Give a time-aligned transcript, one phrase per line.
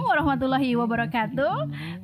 [0.00, 1.56] Assalamualaikum warahmatullahi wabarakatuh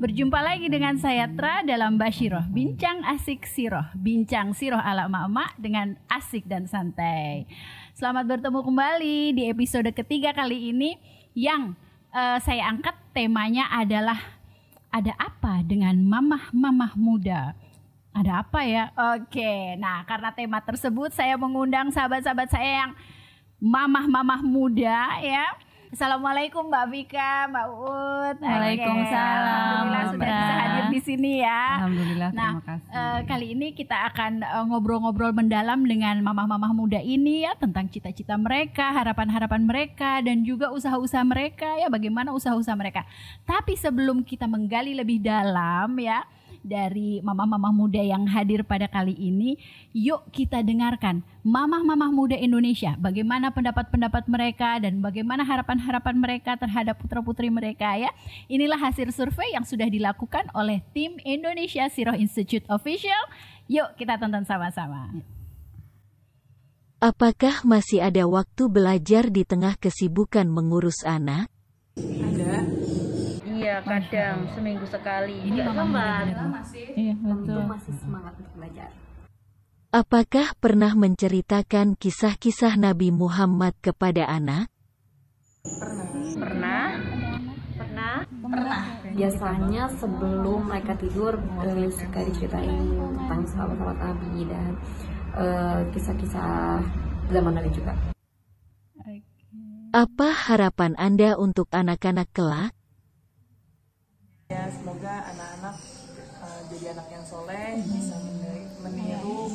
[0.04, 5.96] Berjumpa lagi dengan saya Tra dalam Bashiroh Bincang asik siroh Bincang siroh ala emak-emak dengan
[6.12, 7.48] asik dan santai
[7.96, 11.00] Selamat bertemu kembali di episode ketiga kali ini
[11.32, 11.72] Yang
[12.12, 14.20] uh, saya angkat temanya adalah
[14.92, 17.56] Ada apa dengan mamah-mamah muda?
[18.12, 18.92] Ada apa ya?
[19.16, 22.92] Oke, nah karena tema tersebut saya mengundang sahabat-sahabat saya yang
[23.56, 25.56] mamah-mamah muda ya
[25.94, 28.36] Assalamualaikum Mbak Vika, Mbak Ut.
[28.42, 29.86] Waalaikumsalam.
[29.86, 31.62] Alhamdulillah sudah bisa hadir di sini ya.
[31.78, 32.90] Alhamdulillah, nah, terima kasih.
[32.90, 38.34] Uh, kali ini kita akan uh, ngobrol-ngobrol mendalam dengan mamah-mamah muda ini ya tentang cita-cita
[38.34, 43.06] mereka, harapan-harapan mereka dan juga usaha-usaha mereka ya bagaimana usaha-usaha mereka.
[43.46, 46.26] Tapi sebelum kita menggali lebih dalam ya,
[46.66, 49.54] dari mamah-mamah muda yang hadir pada kali ini.
[49.94, 57.46] Yuk kita dengarkan mamah-mamah muda Indonesia, bagaimana pendapat-pendapat mereka dan bagaimana harapan-harapan mereka terhadap putra-putri
[57.46, 58.10] mereka ya.
[58.50, 63.22] Inilah hasil survei yang sudah dilakukan oleh tim Indonesia Siroh Institute Official.
[63.70, 65.14] Yuk kita tonton sama-sama.
[66.98, 71.46] Apakah masih ada waktu belajar di tengah kesibukan mengurus anak?
[73.76, 73.84] Ada.
[73.84, 75.36] Iya, kadang seminggu sekali.
[75.44, 75.60] Ini.
[75.60, 75.84] Muda
[76.48, 77.60] masih Iya, betul.
[77.68, 78.90] masih semangat untuk belajar.
[79.92, 84.68] Apakah pernah menceritakan kisah-kisah Nabi Muhammad kepada anak?
[85.64, 86.08] Pernah.
[86.36, 86.84] Pernah?
[87.76, 88.14] Pernah?
[88.28, 88.80] Pernah.
[89.16, 94.70] Biasanya sebelum mereka tidur eh, suka diceritain tentang sahabat-sahabat Nabi dan
[95.36, 96.80] eh, kisah-kisah
[97.32, 97.92] zaman Nabi juga.
[99.96, 102.75] Apa harapan Anda untuk anak-anak kelak?
[104.46, 105.76] Ya, semoga anak-anak
[106.38, 109.50] uh, jadi anak yang soleh, bisa meni- meniru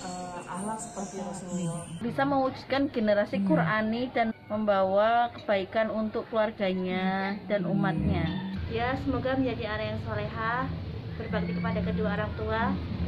[0.00, 1.84] uh, akhlak seperti Rasulullah.
[2.00, 8.56] Bisa mewujudkan generasi Qurani dan membawa kebaikan untuk keluarganya dan umatnya.
[8.72, 10.64] Ya, semoga menjadi anak yang solehah,
[11.20, 12.62] berbakti kepada kedua orang tua,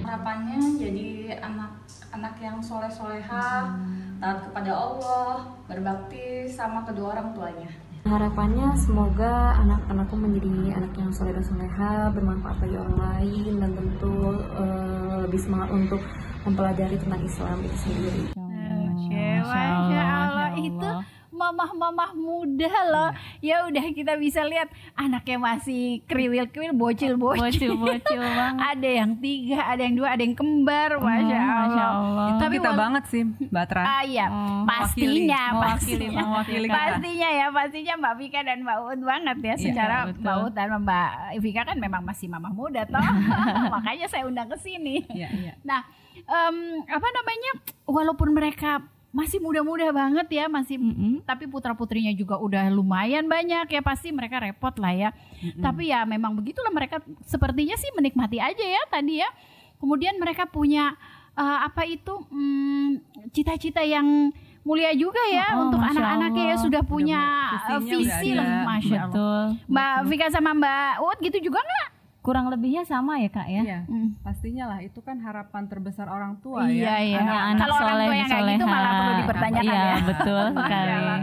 [0.04, 3.72] harapannya jadi anak-anak yang soleh soleha
[4.20, 7.70] taat kepada Allah berbakti sama kedua orang tuanya
[8.02, 14.14] Harapannya semoga anak-anakku menjadi anak yang soleh dan soleha, bermanfaat bagi orang lain dan tentu
[14.58, 16.02] eh, lebih semangat untuk
[16.42, 18.22] mempelajari tentang Islam itu sendiri.
[18.34, 20.90] Masya, Masya Allah itu
[21.32, 23.10] mamah-mamah muda loh.
[23.41, 27.43] Ya udah kita bisa lihat anaknya masih kriwil-kriwil, bocil-bocil.
[27.72, 28.20] Bocil-bocil
[28.70, 30.91] ada yang tiga, ada yang dua, ada yang kembar.
[30.94, 31.65] Masya Hmm, Allah.
[31.65, 32.26] Masya Allah.
[32.28, 33.82] Itu Tapi kita wala- banget sih, Mbak Tra.
[33.82, 35.66] Ah iya, Hmm, pastinya, mewakili,
[36.06, 39.47] pastinya, mewakili pastinya ya, pastinya Mbak Vika dan Mbak Ut banget ya.
[39.49, 40.20] Iya, Secara betul.
[40.20, 43.00] Mbak Ut dan Mbak Vika kan memang masih mamah muda toh,
[43.75, 45.00] makanya saya undang ke sini.
[45.09, 45.53] Iya, iya.
[45.62, 45.81] Nah,
[46.14, 47.50] em, apa namanya?
[47.84, 51.21] Walaupun mereka masih muda-muda banget ya, masih Mm-mm.
[51.23, 55.11] tapi putra putrinya juga udah lumayan banyak ya pasti mereka repot lah ya.
[55.55, 59.28] Tapi ya memang begitulah mereka sepertinya sih menikmati aja ya tadi ya.
[59.77, 60.97] Kemudian mereka punya
[61.33, 62.89] eh, apa itu mm,
[63.31, 68.31] cita-cita yang mulia juga ya Oh, untuk anak-anaknya ya sudah punya Udah- eh, udah visi
[68.33, 69.11] lah, masya Allah.
[69.11, 69.44] Betul.
[69.69, 71.89] Mbak Vika sama Mbak Ut gitu juga nggak?
[72.22, 73.62] Kurang lebihnya sama ya kak ya.
[73.62, 74.15] Iya, Hmm.
[74.21, 76.97] pastinya lah itu kan harapan terbesar orang tua Iya, ya.
[77.03, 77.19] iya.
[77.21, 79.21] Anak-anak Kalau orang soleh tua yang kayak gitu malah perlu soleha.
[79.21, 79.97] dipertanyakan Iya, ya.
[80.06, 80.87] betul sekali.
[80.88, 81.21] Iyalah.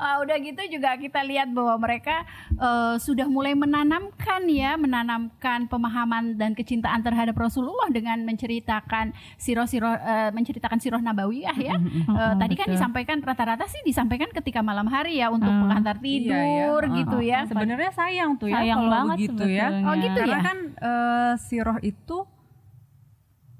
[0.00, 2.16] Uh, udah gitu juga kita lihat bahwa mereka
[2.56, 10.30] uh, sudah mulai menanamkan ya, menanamkan pemahaman dan kecintaan terhadap Rasulullah dengan menceritakan siroh-siroh, uh,
[10.30, 11.76] menceritakan siroh nabawiyah ya.
[12.06, 12.74] Uh, tadi kan betul.
[12.74, 15.62] disampaikan rata-rata sih disampaikan ketika malam hari ya untuk Hmm.
[15.62, 16.96] pengantar Iya, tidur iya.
[16.96, 17.38] gitu ya.
[17.44, 19.66] Sebenarnya sayang tuh ya Sayang kalau banget begitu ya.
[19.80, 22.18] Oh gitu Karena kan eh, siroh itu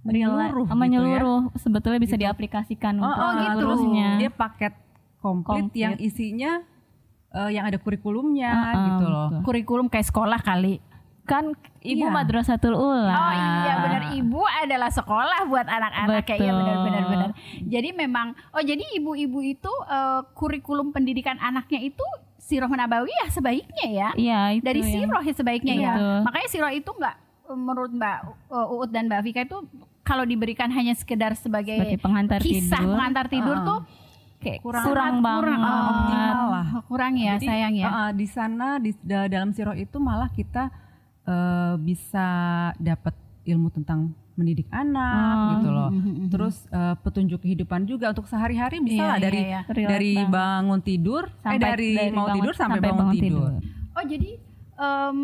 [0.00, 1.60] Menyeluruh, menyeluruh, gitu ya.
[1.60, 2.24] sebetulnya bisa Gitu.
[2.24, 3.66] diaplikasikan Oh, untuk oh, gitu.
[4.16, 4.72] Dia paket
[5.20, 5.76] komplit, Komplit.
[5.76, 6.64] yang isinya
[7.30, 9.28] eh, yang ada kurikulumnya Ah, ah, gitu loh.
[9.30, 9.44] betul.
[9.44, 10.80] Kurikulum kayak sekolah kali.
[11.22, 12.10] Kan ibu Iya.
[12.10, 13.12] madrasatul ula.
[13.12, 16.80] Oh iya benar ibu adalah sekolah buat anak-anak kayak iya Betul.
[16.82, 17.30] benar.
[17.60, 22.02] Jadi memang oh jadi ibu-ibu itu eh, kurikulum pendidikan anaknya itu
[22.40, 24.08] siroh nabawiyah sebaiknya ya.
[24.14, 25.92] Iya, itu Dari yang- siroh ya sebaiknya ya.
[25.92, 26.18] Betul.
[26.24, 27.16] Makanya siroh itu enggak
[27.46, 28.16] menurut Mbak
[28.48, 29.58] uh, Uut dan Mbak Vika itu
[30.00, 32.94] kalau diberikan hanya sekedar sebagai, sebagai pengantar kisah tidur.
[32.94, 33.64] pengantar tidur Ah.
[33.64, 33.80] tuh
[34.40, 35.42] kayak Kurang sangat banget.
[35.44, 36.66] kurang, oh, Optimal lah.
[36.86, 37.84] kurang ya Jadi, sayang ya.
[37.84, 40.72] uh, uh, di sana di da- dalam siroh itu malah kita
[41.26, 42.26] uh, bisa
[42.74, 43.12] dapat
[43.44, 45.48] ilmu tentang mendidik anak Oh.
[45.52, 45.90] gitu loh.
[45.90, 46.26] Mhm.
[46.28, 49.60] Terus uh, petunjuk kehidupan juga untuk sehari-hari bisa Iya, lah iya, dari iya.
[49.66, 53.14] Relate dari bangun tidur eh Sampai- dari, dari mau bangun- tidur sampai, sampai bangun, bangun
[53.14, 53.50] tidur.
[53.52, 53.92] tidur.
[53.92, 54.30] Oh jadi
[54.74, 55.18] em,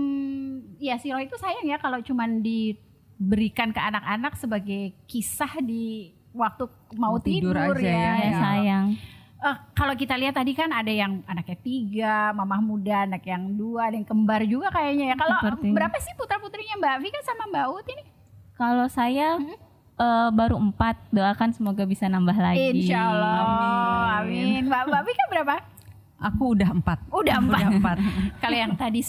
[0.78, 7.16] ya siroh itu sayang ya kalau cuman diberikan ke anak-anak sebagai kisah di waktu mau,
[7.16, 7.96] Mau tidur tidur, aja ya.
[7.96, 8.12] ya.
[8.22, 8.86] Ya, sayang.
[9.38, 13.86] eh, kalau kita lihat tadi kan ada yang anaknya tiga, mamah muda, anak yang dua,
[13.86, 15.14] ada yang kembar juga kayaknya ya.
[15.14, 15.36] Kalau
[15.66, 18.02] berapa sih putra putrinya Mbak Vika sama Mbak Ut ini?
[18.56, 19.52] Kalau saya Hmm?
[19.96, 22.72] eh, baru empat, doakan semoga bisa nambah lagi.
[22.74, 23.36] Insya Allah,
[24.20, 24.64] amin.
[24.64, 25.54] Mbak Mbak Vika berapa?
[26.22, 26.98] Aku udah empat.
[27.10, 27.60] Udah empat.
[27.60, 27.96] Udah empat.
[28.42, 29.00] Kalau yang tadi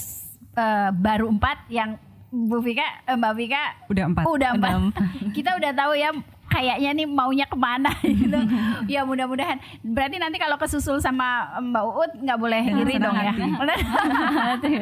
[0.54, 1.96] eh, baru empat, yang
[2.28, 4.24] Bu Vika, eh, Mbak Vika Udah empat.
[4.26, 4.70] udah empat.
[4.70, 5.04] Udah empat.
[5.36, 6.12] Kita udah tahu ya
[6.48, 8.40] kayaknya nih maunya ke mana gitu.
[8.88, 9.60] ya mudah-mudahan.
[9.82, 11.28] Berarti nanti kalau kesusul sama
[11.58, 13.32] Mbak Uut nggak boleh iri dong ya.
[13.32, 13.64] Terima
[14.56, 14.76] kasih.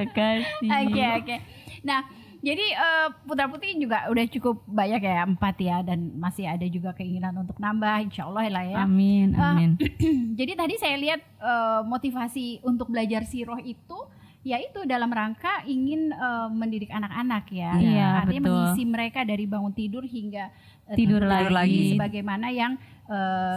[0.65, 1.35] Oke oke.
[1.81, 2.01] Nah
[2.45, 6.93] jadi eh, putra putri juga udah cukup banyak ya empat ya dan masih ada juga
[6.93, 8.77] keinginan untuk nambah Insya Allah lah ya.
[8.79, 9.71] Amin, Eh, amin.
[10.39, 13.97] Jadi tadi saya lihat eh, motivasi untuk belajar siroh itu
[14.45, 17.71] yaitu dalam rangka ingin eh, mendidik anak-anak ya.
[17.75, 18.53] Iya, Artinya betul.
[18.53, 20.53] mengisi mereka dari bangun tidur hingga
[20.85, 21.91] eh, Tidur lagi.
[21.91, 22.77] sebagaimana yang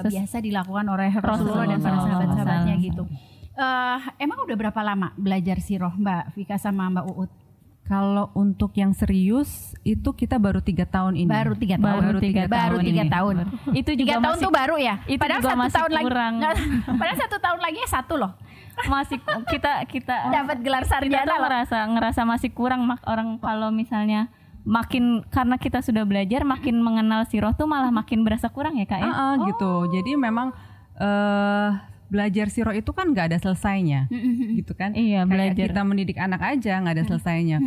[0.01, 3.05] Ses- biasa dilakukan oleh Rasulullah dan para Rasulullah sahabat-sahabatnya gitu.
[3.53, 7.33] Eh, emang udah berapa lama belajar siroh Mbak Vika sama Mbak Uut?
[7.89, 9.49] Kalau untuk yang serius
[9.81, 11.25] itu kita baru tiga tahun ini.
[11.25, 12.03] Baru tiga tahun.
[12.05, 13.11] Baru tiga baru tahun tiga ini.
[13.11, 13.35] tahun.
[13.73, 14.95] Itu juga Tiga tahun masih tuh baru ya.
[15.07, 16.35] itu padahal juga satu masih tahun kurang.
[16.37, 16.61] lagi.
[17.01, 18.33] padahal satu tahun lagi satu loh.
[18.87, 19.19] masih
[19.49, 21.39] kita kita Dapat gelar kita sarjana loh.
[21.43, 24.29] ngerasa ngerasa masih kurang mak orang kalau misalnya
[24.63, 29.01] makin karena kita sudah belajar makin mengenal siroh tuh malah makin berasa kurang ya kak
[29.01, 29.09] ya.
[29.09, 29.73] Ah, ah, gitu.
[29.89, 30.53] Jadi memang
[30.95, 31.71] eh
[32.09, 34.09] belajar siro itu kan nggak ada selesainya,
[34.55, 34.93] gitu kan?
[34.93, 35.67] Iya, Kayak belajar.
[35.69, 37.59] kita mendidik anak aja nggak ada selesainya.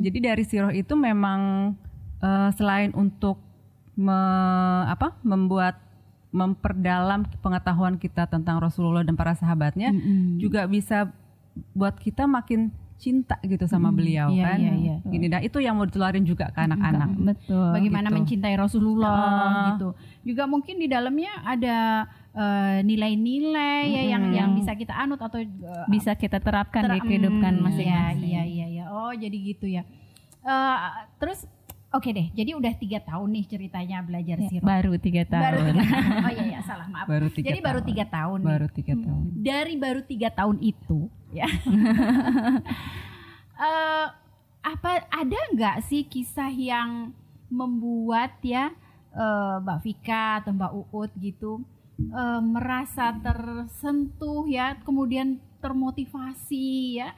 [0.00, 1.72] Jadi dari siro itu memang
[2.18, 3.38] eh, selain untuk
[3.94, 4.14] me-
[4.84, 5.78] apa membuat
[6.30, 9.94] memperdalam pengetahuan kita tentang Rasulullah dan para sahabatnya,
[10.36, 11.14] juga bisa
[11.70, 14.58] buat kita makin cinta gitu sama beliau Iya, kan.
[14.58, 14.96] iya, iya.
[15.04, 17.10] Gini dah itu yang mau ditularin juga ke anak-anak.
[17.14, 17.70] Betul.
[17.70, 18.16] bagaimana gitu.
[18.16, 19.64] mencintai Rasulullah Ah.
[19.70, 19.88] gitu.
[20.24, 25.86] Juga mungkin di dalamnya ada eh, nilai-nilai ya yang yang bisa kita anut atau eh,
[25.86, 28.22] Bisa kita terapkan ter- di kehidupan Hmm, masing-masing.
[28.24, 28.84] Iya, iya, iya.
[28.88, 29.82] Oh, jadi gitu ya.
[30.40, 30.76] Eh,
[31.16, 31.46] terus
[31.90, 32.28] oke deh.
[32.30, 34.64] Jadi udah tiga tahun nih ceritanya belajar Ya, siroh.
[34.64, 35.72] baru tiga Baru tahun.
[35.72, 35.82] tiga
[36.26, 37.06] Oh iya, iya salah maaf.
[37.06, 37.88] Baru tiga jadi baru tahun.
[37.88, 38.38] tiga tahun.
[38.38, 38.48] nih.
[38.48, 39.22] Baru tiga tahun.
[39.36, 40.98] Dari baru tiga tahun itu,
[41.30, 41.46] ya.
[43.54, 44.06] Eh,
[44.64, 47.14] apa ada nggak sih kisah yang
[47.46, 48.74] membuat ya
[49.60, 51.62] Mbak Vika atau Mbak Uut gitu
[51.98, 57.10] eh, merasa tersentuh ya, kemudian termotivasi ya,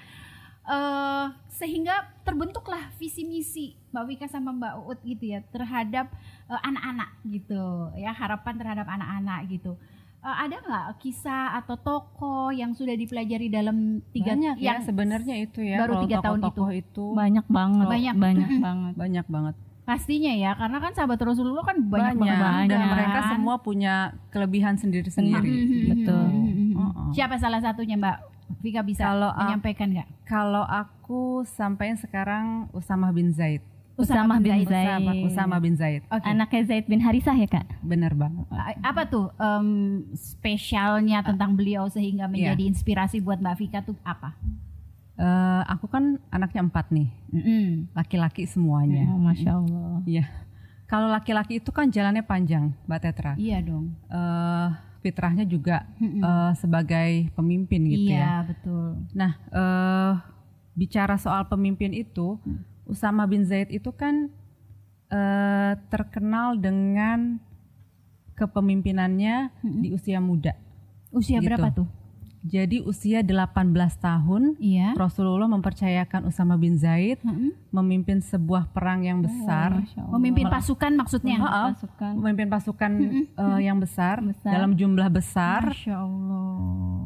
[0.67, 6.13] eh, sehingga terbentuklah visi misi Mbak Vika sama Mbak Uut gitu ya terhadap
[6.53, 9.81] eh, anak-anak gitu ya harapan terhadap anak-anak gitu.
[10.27, 15.35] Eh, ada nggak kisah atau tokoh yang sudah dipelajari dalam tiga banyak ya yang sebenarnya
[15.39, 17.87] itu ya baru kalau tiga tahun tokoh-tokoh itu banyak banget.
[17.87, 18.15] Banyak.
[18.19, 18.93] banyak banget.
[18.99, 19.55] banyak banget
[19.87, 23.95] pastinya ya karena kan sahabat Rasulullah kan banyak, banyak, banget dan mereka semua punya
[24.29, 26.25] kelebihan sendiri-sendiri Mhm, Betul.
[26.27, 26.75] mhm, mhm.
[26.75, 27.09] Oh, oh.
[27.11, 28.17] Siapa salah satunya Mbak
[28.59, 30.09] Vika bisa Kalau menyampaikan nggak?
[30.25, 33.63] kalau aku sampai sekarang Usamah bin Zaid
[33.97, 34.69] Usamah bin Zaid.
[34.69, 34.87] Zaid.
[34.93, 36.27] Usamah, Usamah bin Zaid Oke.
[36.27, 37.65] Anaknya Zaid bin Harisah ya kak?
[37.81, 38.45] benar banget
[38.83, 44.35] Apa tuh em, spesialnya tentang beliau sehingga menjadi inspirasi buat Mbak Vika tuh apa?
[45.17, 47.09] Eh, aku kan anaknya empat nih
[47.93, 50.05] laki-laki semuanya Oh, Masya Allah.
[50.05, 50.25] Iya
[50.87, 53.97] kalau laki-laki itu kan jalannya panjang Mbak Tetra Iya dong.
[54.07, 54.69] Eh,
[55.01, 56.21] fitrahnya juga Mm-mm.
[56.21, 59.01] eh, sebagai pemimpin gitu iya ya betul.
[59.11, 60.13] Nah, eh
[60.77, 62.37] bicara soal pemimpin itu,
[62.85, 64.29] Usama bin Zaid itu kan
[65.09, 67.41] eh terkenal dengan
[68.37, 70.53] kepemimpinannya di usia muda.
[71.09, 71.47] Usia Gitu.
[71.49, 71.89] berapa tuh?
[72.47, 73.51] Jadi usia 18
[73.97, 74.95] tahun Iya.
[74.95, 77.51] Rasulullah mempercayakan Usama bin Zaid Mm-mm.
[77.71, 79.83] memimpin sebuah perang yang besar.
[80.09, 81.43] Memimpin pasukan maksudnya.
[81.43, 81.63] Ha-ha.
[81.75, 82.13] Pasukan.
[82.17, 82.91] Memimpin pasukan
[83.27, 84.53] eh, yang besar, Besar.
[84.53, 85.75] dalam jumlah besar.
[85.75, 86.55] Masya Allah.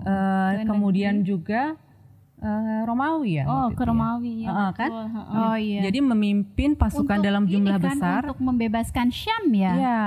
[0.00, 1.72] Ke kemudian juga
[2.36, 3.44] eh, Romawi ya.
[3.44, 3.88] Oh, ke ya.
[3.88, 4.48] Romawi ya.
[4.48, 4.90] Heeh, kan?
[4.90, 5.36] betul, heeh.
[5.40, 5.80] Oh iya.
[5.84, 8.20] Jadi memimpin pasukan Untuk dalam jumlah kan, besar.
[8.26, 9.72] untuk membebaskan Syam ya.
[9.74, 10.00] Iya.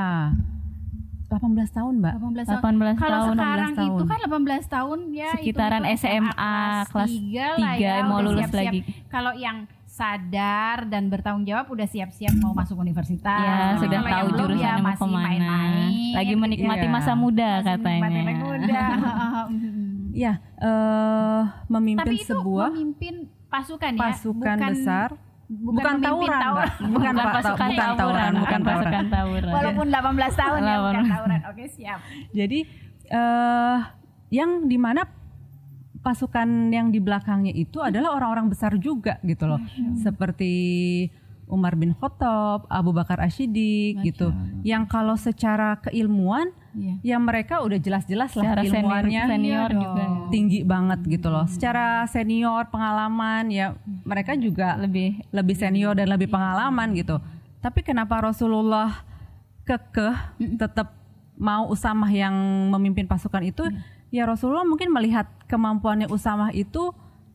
[1.35, 2.13] 18 tahun, Mbak.
[2.13, 2.61] 18 tahun.
[2.61, 3.33] 18 Kalau tahun.
[3.33, 3.89] sekarang 18 tahun.
[3.89, 8.39] itu kan 18 tahun ya Sekitaran hitung-hitung SMA, kelas tiga lah tiga, ya, mau lulus
[8.43, 8.59] siap-siap.
[8.63, 8.79] lagi.
[9.07, 13.29] Kalau yang sadar dan bertanggung jawab udah siap-siap mau masuk universitas.
[13.39, 15.23] Ya, sudah Kalau yang tahu jurusan ya mau masih ke mana.
[15.23, 16.13] main-main.
[16.13, 16.91] Lagi menikmati Iya.
[16.91, 18.01] masa muda Masih katanya.
[18.03, 18.83] menikmati muda.
[20.11, 20.33] Iya,
[20.65, 23.15] eh memimpin Tapi itu sebuah memimpin
[23.47, 25.09] pasukan ya, pasukan bukan besar.
[25.49, 26.71] Bukan, Bukan tawuran, tawuran.
[26.93, 28.65] Bukan, Pak, pasukan bukan tawuran, tawuran, bukan tawuran.
[28.65, 29.51] pasukan tawuran.
[29.53, 31.39] Walaupun 18 tahun ya bukan tawuran.
[31.51, 31.99] Oke, siap.
[32.31, 32.59] Jadi
[33.13, 33.79] eh
[34.33, 35.05] yang di mana
[36.03, 39.61] pasukan yang di belakangnya itu adalah orang-orang besar juga gitu loh.
[39.95, 40.51] Seperti
[41.45, 44.31] Umar bin Khattab, Abu Bakar Ashidik gitu.
[44.61, 46.93] Yang kalau secara keilmuan Iya.
[47.05, 50.29] ya mereka udah jelas-jelas lah Secara senior, ilmuannya senior Iya juga dong.
[50.33, 51.45] tinggi banget gitu loh.
[51.45, 57.21] Secara senior pengalaman ya mereka juga lebih lebih senior dan lebih pengalaman gitu.
[57.61, 59.05] Tapi kenapa Rasulullah
[59.63, 60.15] kekeh
[60.57, 60.97] tetap
[61.37, 62.33] mau Usamah yang
[62.73, 63.63] memimpin pasukan itu?
[64.09, 66.89] Ya Rasulullah mungkin melihat kemampuannya Usamah itu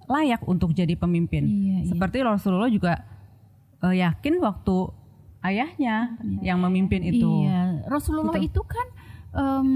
[0.08, 1.46] layak untuk jadi pemimpin.
[1.46, 1.88] Iya, iya.
[1.90, 3.06] Seperti Rasulullah juga
[3.80, 4.76] eh, yakin waktu
[5.40, 7.46] ayahnya yang memimpin itu.
[7.46, 8.50] Iya, Rasulullah Gitu.
[8.50, 8.86] itu kan
[9.28, 9.70] em,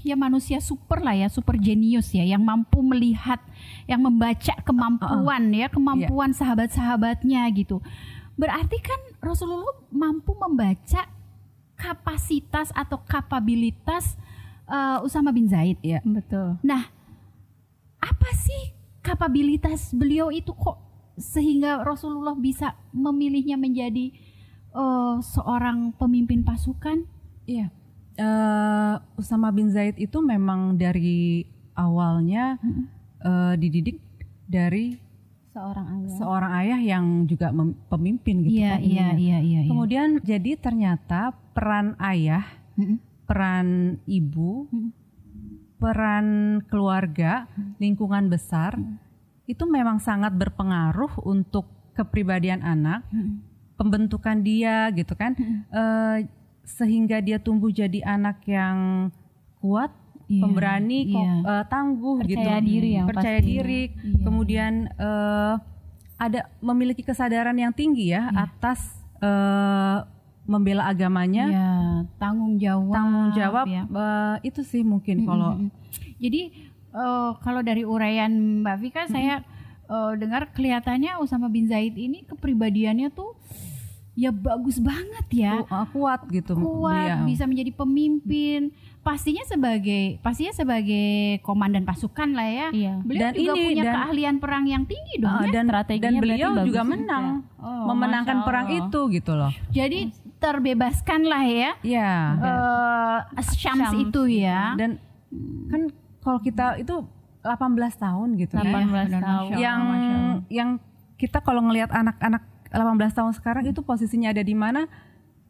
[0.00, 3.40] ya manusia super lah ya, super jenius ya, yang mampu melihat,
[3.86, 6.38] yang membaca kemampuan ya, kemampuan Iya.
[6.38, 7.82] sahabat-sahabatnya gitu.
[8.34, 11.10] Berarti kan Rasulullah mampu membaca
[11.74, 14.14] kapasitas atau kapabilitas
[14.64, 15.76] eh, Usama bin Zaid.
[15.82, 16.00] Iya.
[16.00, 16.56] betul.
[16.62, 16.88] Nah,
[18.00, 20.80] apa sih kapabilitas beliau itu kok
[21.14, 24.10] sehingga Rasulullah bisa memilihnya menjadi
[24.70, 27.06] eh, seorang pemimpin pasukan?
[27.44, 27.70] Iya.
[28.14, 31.42] Eh, Usama bin Zaid itu memang dari
[31.72, 32.58] awalnya
[33.18, 33.98] eh, dididik
[34.44, 35.00] dari
[35.50, 36.16] Seorang ayah.
[36.18, 37.54] seorang ayah yang juga
[37.86, 38.80] pemimpin gitu Iya, kan.
[38.82, 39.60] iya, iya, iya.
[39.62, 39.70] iya.
[39.70, 42.42] Kemudian jadi ternyata peran ayah,
[42.74, 42.98] Mm-mm.
[43.22, 43.66] peran
[44.02, 44.66] ibu,
[45.78, 47.46] peran keluarga,
[47.78, 48.74] lingkungan besar
[49.44, 53.04] itu memang sangat berpengaruh untuk kepribadian anak,
[53.74, 55.34] pembentukan dia gitu kan,
[55.68, 56.18] Eh,
[56.62, 59.10] sehingga dia tumbuh jadi anak yang
[59.58, 59.92] kuat,
[60.24, 61.34] Iya, pemberani, kok, iya.
[61.44, 63.50] eh, tangguh gitu, Percaya diri yang percaya pastinya.
[63.52, 64.22] diri, Iya.
[64.22, 65.54] kemudian eh,
[66.16, 68.48] ada memiliki kesadaran yang tinggi ya Iya.
[68.48, 68.80] atas
[69.20, 69.98] eh,
[70.44, 71.72] membela agamanya, Iya,
[72.14, 72.92] tanggung jawab.
[72.92, 73.84] tanggung jawab ya.
[73.84, 75.68] eh, itu sih mungkin kalau Mm-mm.
[76.16, 76.40] Jadi
[76.94, 78.30] eh, kalau dari uraian
[78.62, 79.42] Mbak Vika saya
[79.84, 83.34] eh, dengar kelihatannya Usama bin Zaid ini kepribadiannya tuh
[84.14, 85.52] ya bagus banget ya.
[85.60, 87.26] eh, kuat gitu Kuat, beliau.
[87.26, 88.70] bisa menjadi pemimpin.
[89.04, 92.68] Pastinya sebagai pastinya sebagai komandan pasukan lah ya.
[92.70, 92.94] Iya.
[93.02, 95.34] Beliau Dan juga ini, punya dan- keahlian perang yang tinggi dong.
[95.34, 95.52] Eh, ya.
[95.52, 96.82] dan strateginya dan beliau bagus juga juga.
[96.88, 97.24] menang
[97.58, 99.52] Oh, memenangkan perang itu gitu loh.
[99.68, 99.98] Jadi
[100.38, 101.70] terbebaskan lah ya.
[101.82, 102.10] Ya.
[103.34, 104.72] eh Syams, Syams, itu ya.
[104.72, 104.96] Dan
[105.68, 105.80] kan
[106.24, 107.04] kalau kita itu
[107.44, 108.64] 18 tahun gitu kan.
[108.64, 109.48] 18 benar, tahun.
[109.52, 109.80] Masya yang
[110.48, 110.70] yang
[111.20, 114.90] kita kalau ngelihat anak-anak 18 tahun sekarang itu posisinya ada di mana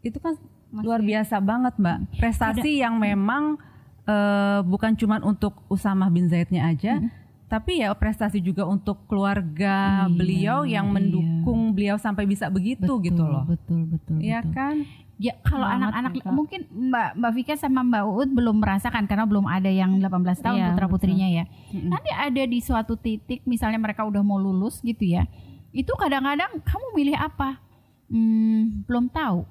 [0.05, 0.37] itu kan
[0.75, 3.57] luar biasa banget mbak prestasi yang memang
[4.05, 7.01] eh, bukan cuman untuk Usamah bin Zaidnya aja
[7.49, 10.95] tapi ya prestasi juga untuk keluarga Iya, beliau yang iya.
[10.99, 14.53] mendukung beliau sampai bisa begitu gitu loh Betul, betul, Iya betul.
[14.53, 14.77] kan
[15.15, 19.69] Ya kalau anak-anak mungkin Mbak Mbak Vika sama Mbak Uud belum merasakan karena belum ada
[19.69, 21.45] yang 18 tahun Iya, putra putrinya ya.
[21.71, 25.31] Nanti ada di suatu titik misalnya mereka udah mau lulus gitu ya.
[25.71, 27.63] Itu kadang-kadang kamu milih apa?
[28.07, 29.47] Hmm, belum tahu.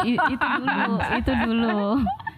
[0.00, 0.82] I- itu dulu,
[1.14, 1.82] itu dulu.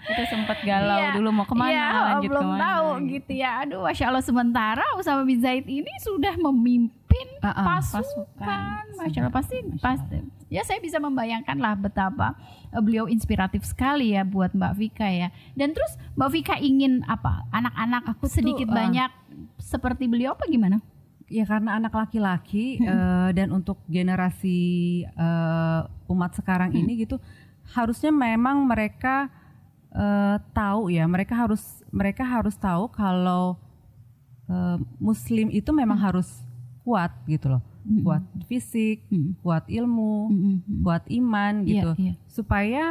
[0.05, 2.61] Itu sempat galau Iya, dulu mau ke mana, iya, lanjut belum ke mana.
[2.61, 3.51] tahu gitu ya.
[3.61, 8.85] Aduh, masya Allah sementara Usama bin Zaid ini sudah memimpin Ah, ah, pasukan.
[8.97, 10.17] Masya Allah pasti pasti.
[10.53, 12.37] Ya saya bisa membayangkan lah betapa
[12.71, 15.29] eh, beliau inspiratif sekali ya buat Mbak Vika ya.
[15.57, 17.45] Dan terus Mbak Vika ingin apa?
[17.51, 19.11] Anak-anak Aku tuh, sedikit eh, banyak
[19.59, 20.81] seperti beliau apa gimana?
[21.29, 25.81] ya karena anak laki-laki eh, dan untuk generasi eh,
[26.13, 27.17] umat sekarang ini gitu
[27.73, 29.33] harusnya memang mereka
[29.91, 33.57] eh, tahu ya mereka harus mereka harus tahu kalau
[34.47, 36.29] eh, muslim itu memang harus
[36.85, 37.63] kuat gitu loh
[38.01, 39.37] kuat fisik Mm.
[39.41, 40.57] kuat ilmu Mm-mm.
[40.81, 42.13] kuat iman Iya, gitu iya.
[42.25, 42.85] supaya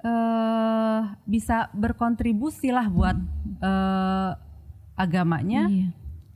[0.00, 3.16] eh bisa berkontribusi lah buat
[3.58, 4.30] eh,
[4.94, 5.88] agamanya Iya.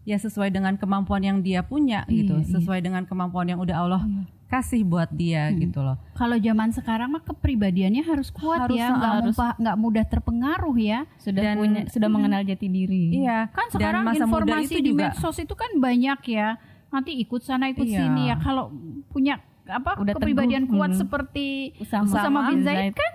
[0.04, 2.52] ya sesuai dengan kemampuan yang dia punya gitu, Iya, iya.
[2.54, 4.02] sesuai dengan kemampuan yang udah Allah
[4.48, 6.00] kasih buat dia gitu loh.
[6.14, 9.36] Kalau zaman sekarang mah kepribadiannya harus kuat Harus, ya, nggak harus.
[9.36, 11.04] nggak mudah terpengaruh ya.
[11.20, 13.12] Sudah Dan- punya, sudah mengenal jati diri.
[13.20, 13.52] Iya.
[13.52, 16.56] Kan dan sekarang masa muda informasi itu di juga medsos itu kan banyak ya.
[16.88, 17.98] Nanti ikut sana ikut Iya.
[18.00, 18.36] sini ya.
[18.36, 18.72] Kalau
[19.08, 21.00] punya apa Udah kepribadian teguh, kuat hmm.
[21.00, 22.08] seperti Usama.
[22.08, 22.94] Usama bin Zaid Zaid.
[22.94, 23.12] kan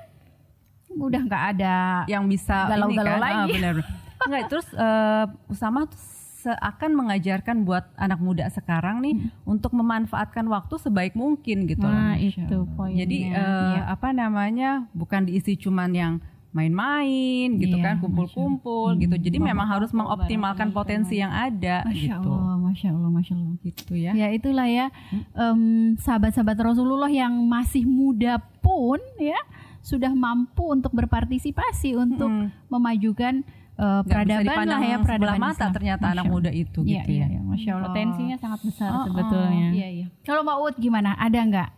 [0.94, 1.76] udah nggak ada
[2.06, 3.34] yang bisa Galau-galau kan, lagi.
[3.34, 3.76] ah, benar.
[4.24, 5.98] Enggak, terus eh, Usama tuh
[6.40, 9.32] seakan mengajarkan buat anak muda sekarang nih Hmm.
[9.50, 11.90] untuk memanfaatkan waktu sebaik mungkin gitu loh.
[11.90, 13.02] Nah, itu poinnya.
[13.02, 13.82] Jadi eh, Iya.
[13.90, 14.86] apa namanya?
[14.92, 16.14] Bukan diisi cuman yang
[16.54, 19.16] main-main gitu Iya, kan, kumpul-kumpul gitu.
[19.16, 22.30] Jadi memang harus mengoptimalkan potensi yang ada Masya gitu.
[22.30, 23.54] Allah, Masya Allah, Masya Allah.
[23.60, 24.12] Gitu ya.
[24.14, 24.94] Ya itulah ya
[25.34, 25.60] em,
[25.98, 29.38] sahabat-sahabat Rasulullah yang masih muda pun ya
[29.82, 32.48] sudah mampu untuk berpartisipasi untuk Mm.
[32.70, 33.34] memajukan
[33.74, 35.72] bisa peradaban lah ya peradaban mata Islam.
[35.74, 37.26] ternyata Masya anak muda itu Iya, gitu ya.
[37.28, 37.90] iya, Masya Allah.
[37.90, 39.68] Potensinya sangat besar Oh, oh, sebetulnya.
[39.74, 40.06] Iya, iya.
[40.22, 41.18] Kalau Mbak Ud gimana?
[41.18, 41.70] Ada nggak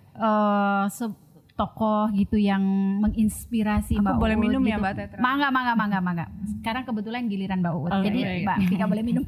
[0.91, 1.23] se-
[1.55, 2.59] tokoh gitu yang
[2.99, 4.83] menginspirasi Aku Mbak boleh Uut minum ya, gitu?
[4.83, 5.19] Mbak Tetra?
[5.19, 6.25] Mangga, mangga, mangga, mangga.
[6.59, 7.91] Sekarang kebetulan giliran Mbak Uut.
[7.91, 8.45] Oh, Jadi iya, iya.
[8.45, 9.23] Mbak Vika boleh minum.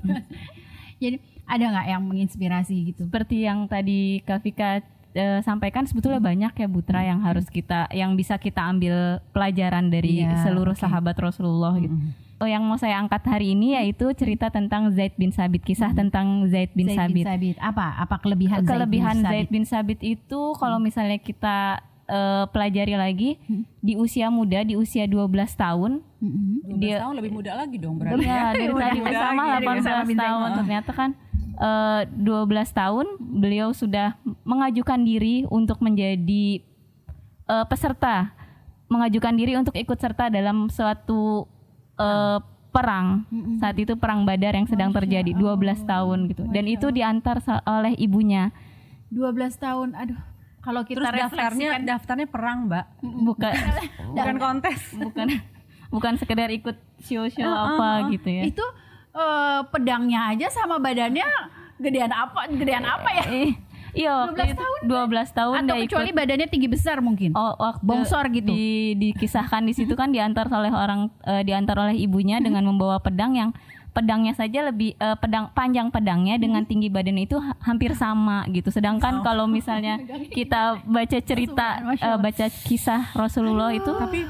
[1.01, 1.17] Jadi
[1.47, 3.03] ada nggak yang menginspirasi gitu?
[3.07, 8.19] seperti yang tadi Kak Vika eh, sampaikan sebetulnya banyak ya Butra yang harus kita yang
[8.19, 10.83] bisa kita ambil pelajaran dari Iya, seluruh oke.
[10.83, 11.95] sahabat Rasulullah gitu.
[12.37, 16.45] Oh, yang mau saya angkat hari ini yaitu cerita tentang Zaid bin Sabit, kisah tentang
[16.45, 17.25] Zaid bin Zaid bin Sabit.
[17.25, 17.57] Sabit.
[17.57, 17.97] Apa?
[17.97, 23.29] Apa kelebihan, Kelebihan Zaid Zaid bin Sabit itu kalau misalnya kita eh, pelajari lagi
[23.77, 28.23] di usia muda, di usia 12 tahun, 12 Dia- tahun lebih muda lagi dong berarti.
[28.23, 28.51] ya.
[28.51, 30.27] dari Udah tadi muda bersama lagi, dari bersama 18 Bintang.
[30.29, 31.11] tahun ternyata kan.
[31.57, 36.61] Eh, 12 tahun beliau sudah mengajukan diri untuk menjadi
[37.45, 38.31] eh, peserta.
[38.87, 41.43] Mengajukan diri untuk ikut serta dalam suatu
[41.95, 43.25] eh, perang.
[43.57, 46.45] Saat itu perang Badar yang sedang terjadi 12 tahun gitu.
[46.45, 48.53] Dan itu diantar oleh ibunya.
[49.09, 49.25] 12
[49.57, 49.97] tahun.
[49.97, 50.19] Aduh,
[50.67, 52.85] kalau kita Terus daftarnya refleksikan daftarnya perang, Mbak.
[53.23, 53.53] bukan
[54.11, 54.79] Bukan kontes.
[54.93, 55.27] bukan
[55.87, 58.65] bukan sekedar ikut show-show apa gitu ya itu
[59.13, 61.23] eh, pedangnya aja sama badannya
[61.79, 62.49] gedean apa?
[62.51, 63.23] Gedean apa ya?
[63.29, 63.51] Eh,
[63.93, 67.31] iya 12 waktu itu tahun 12 tahun Atau kecuali ikut badannya tinggi besar mungkin.
[67.33, 68.51] Oh, waktu Bongsor gitu.
[68.51, 73.37] Di, dikisahkan di situ kan diantar oleh orang eh, diantar oleh ibunya dengan membawa pedang
[73.37, 73.49] yang
[73.97, 78.69] pedangnya saja lebih eh, pedang panjang pedangnya dengan tinggi badannya itu ha- hampir sama gitu.
[78.69, 79.97] Sedangkan kalau misalnya
[80.37, 84.21] kita baca cerita eh, baca kisah Rasulullah itu Tapi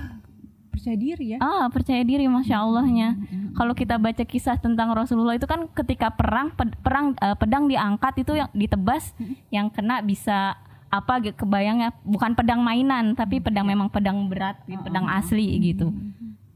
[0.72, 1.38] percaya diri ya.
[1.44, 3.20] Ah, percaya diri masya Allahnya.
[3.60, 8.24] Kalau kita baca kisah tentang Rasulullah itu kan ketika perang ped- perang eh, pedang diangkat
[8.24, 9.12] itu yang ditebas
[9.52, 10.56] yang kena bisa
[10.88, 15.92] apa kebayangnya bukan pedang mainan tapi pedang memang pedang berat, pedang asli gitu.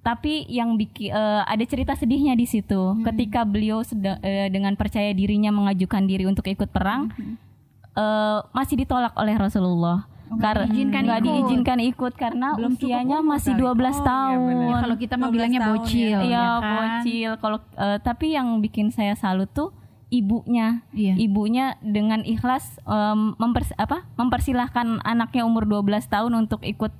[0.01, 1.13] Tapi yang bikin
[1.45, 2.97] ada cerita sedihnya di situ.
[3.05, 7.13] Ketika beliau sedang eh, dengan percaya dirinya mengajukan diri untuk ikut perang
[7.93, 10.09] eh, masih ditolak oleh Rasulullah.
[10.31, 13.67] Karena diizinkan nggak diizinkan ikut karena Belum usianya masih kali.
[13.67, 14.53] 12 Oh, iya tahun.
[14.55, 16.19] Ya, kalau kita mah 12 bilangnya bocil, ya.
[16.23, 16.71] Iya, ya kan?
[16.71, 17.31] bocil.
[17.43, 19.75] Kalau eh, tapi yang bikin saya salut tuh
[20.07, 20.87] ibunya.
[20.95, 21.19] Iya.
[21.19, 24.07] Ibunya dengan ikhlas em, mempers apa?
[24.15, 26.91] mempersilahkan anaknya umur 12 tahun untuk ikut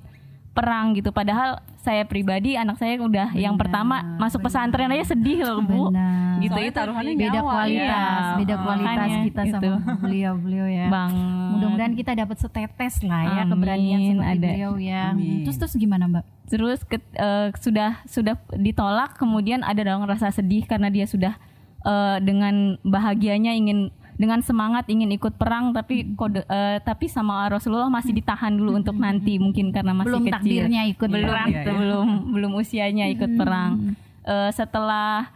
[0.52, 1.10] perang gitu.
[1.10, 5.88] Padahal saya pribadi anak saya udah yang pertama masuk pesantren aja sedih loh, Bu.
[5.88, 6.38] Benar.
[6.38, 8.36] Gitu Soalnya itu taruhannya beda nyawa, kualitas, iya.
[8.36, 9.70] beda kualitas Makanya kita itu.
[9.72, 10.86] sama beliau-beliau ya.
[10.88, 11.12] Bang.
[11.52, 14.48] Mudah-mudahan kita dapat setetes lah ya Amin, keberanian seperti ada.
[14.48, 15.02] beliau ya.
[15.10, 15.42] Amin.
[15.42, 16.24] Terus terus gimana Mbak?
[16.44, 21.32] terus ke- eh, sudah sudah ditolak kemudian ada dong rasa sedih karena dia sudah
[21.80, 27.88] eh, dengan bahagianya ingin dengan semangat ingin ikut perang tapi kode eh, tapi sama Rasulullah
[27.88, 30.34] masih ditahan dulu untuk nanti mungkin karena masih Belum kecil.
[30.36, 31.48] takdirnya ikut belum perang.
[31.48, 33.96] itu, belum belum usianya ikut perang.
[34.22, 35.32] Eh, setelah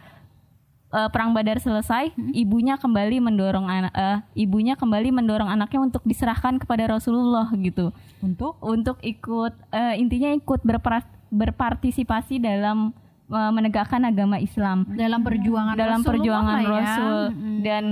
[0.93, 6.61] eh, perang Badar selesai ibunya kembali mendorong anak eh, ibunya kembali mendorong anaknya untuk diserahkan
[6.61, 7.91] kepada Rasulullah gitu.
[8.21, 8.55] Untuk?
[8.61, 10.61] Untuk ikut eh, intinya ikut
[11.33, 12.93] berpartisipasi dalam
[13.27, 14.87] menegakkan agama Islam.
[14.95, 16.71] Dalam perjuangan dalam Rasulullah perjuangan ya.
[16.71, 17.17] Rasul.
[17.27, 17.57] Mm-mm.
[17.59, 17.83] dan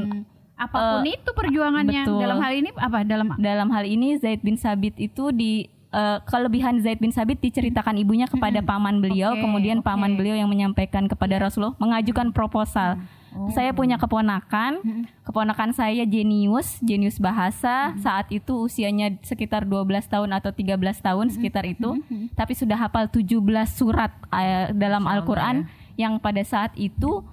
[0.56, 2.04] apa pun eh, itu perjuangannya.
[2.08, 2.20] betul.
[2.24, 3.00] Dalam hal ini apa?
[3.04, 8.00] Dalam dalam hal ini Zaid bin Sabit itu di eh, kelebihan Zaid bin Sabit diceritakan
[8.00, 9.36] ibunya kepada paman beliau.
[9.36, 9.88] Oke, kemudian oke.
[9.88, 13.04] paman beliau yang menyampaikan kepada Rasulullah mengajukan proposal.
[13.52, 14.80] Saya punya keponakan.
[15.28, 17.92] Keponakan saya jenius jenius bahasa.
[18.00, 22.00] Saat itu usianya sekitar 12 tahun atau 13 tahun sekitar itu.
[22.32, 25.68] Tapi sudah hafal 17 surat eh, dalam Al-Qur'an
[26.00, 27.24] yang pada saat itu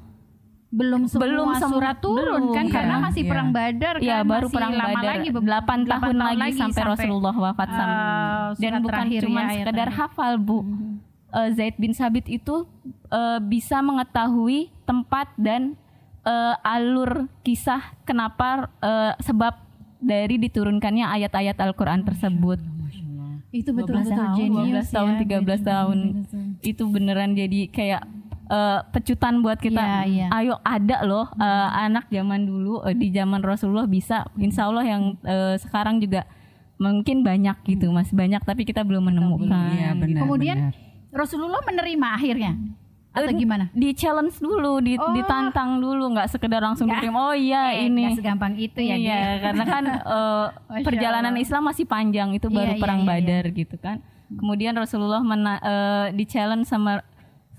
[0.73, 3.31] belum semua Belum sem- surat turun belum, kan iya, karena masih iya.
[3.31, 6.51] perang Badar kan Ya baru masih perang lama Badar lagi be- 8 delapan tahun, lagi,
[6.57, 7.97] sampai, Rasulullah wafat eh, sama.
[8.57, 10.01] Dan bukan terakhir cuma ya, sekedar terakhir.
[10.01, 10.59] hafal, Bu.
[11.31, 12.65] Eh, Zaid bin Sabit itu
[13.07, 15.77] eh, bisa mengetahui tempat dan
[16.23, 17.11] eh, alur
[17.43, 18.49] kisah kenapa
[18.81, 19.53] eh, sebab
[19.99, 22.59] dari diturunkannya ayat-ayat Al-Qur'an tersebut.
[23.53, 25.21] itu betul-betul 12 tahun, jenius 12 tahun, ya.
[25.21, 25.99] 13 tahun.
[26.65, 28.03] Itu beneran jadi kayak
[28.53, 29.81] eh, pecutan buat kita.
[29.81, 30.27] Iya, iya.
[30.31, 34.29] Ayo ada loh eh, anak zaman dulu eh, di zaman Rasulullah bisa.
[34.37, 36.29] Insya Allah yang eh, sekarang juga
[36.77, 38.11] mungkin banyak gitu, Mas.
[38.11, 39.49] Banyak tapi kita belum menemukan.
[39.73, 40.21] Iya benar.
[40.21, 40.75] Kemudian benar.
[41.15, 42.53] Rasulullah menerima akhirnya
[43.13, 43.69] atau gimana?
[43.71, 45.13] Di challenge dulu, di- Oh.
[45.13, 47.05] ditantang dulu, nggak sekedar langsung Nggak.
[47.05, 47.19] diterima.
[47.23, 48.09] Oh iya Eh, ini.
[48.09, 49.43] nggak segampang itu ya iya, dia.
[49.43, 49.85] karena kan
[50.73, 51.37] Masya perjalanan.
[51.37, 54.01] Islam masih panjang itu baru Iya, iya, perang iya, Badar gitu kan.
[54.33, 57.05] Kemudian Rasulullah mena- eh, di challenge sama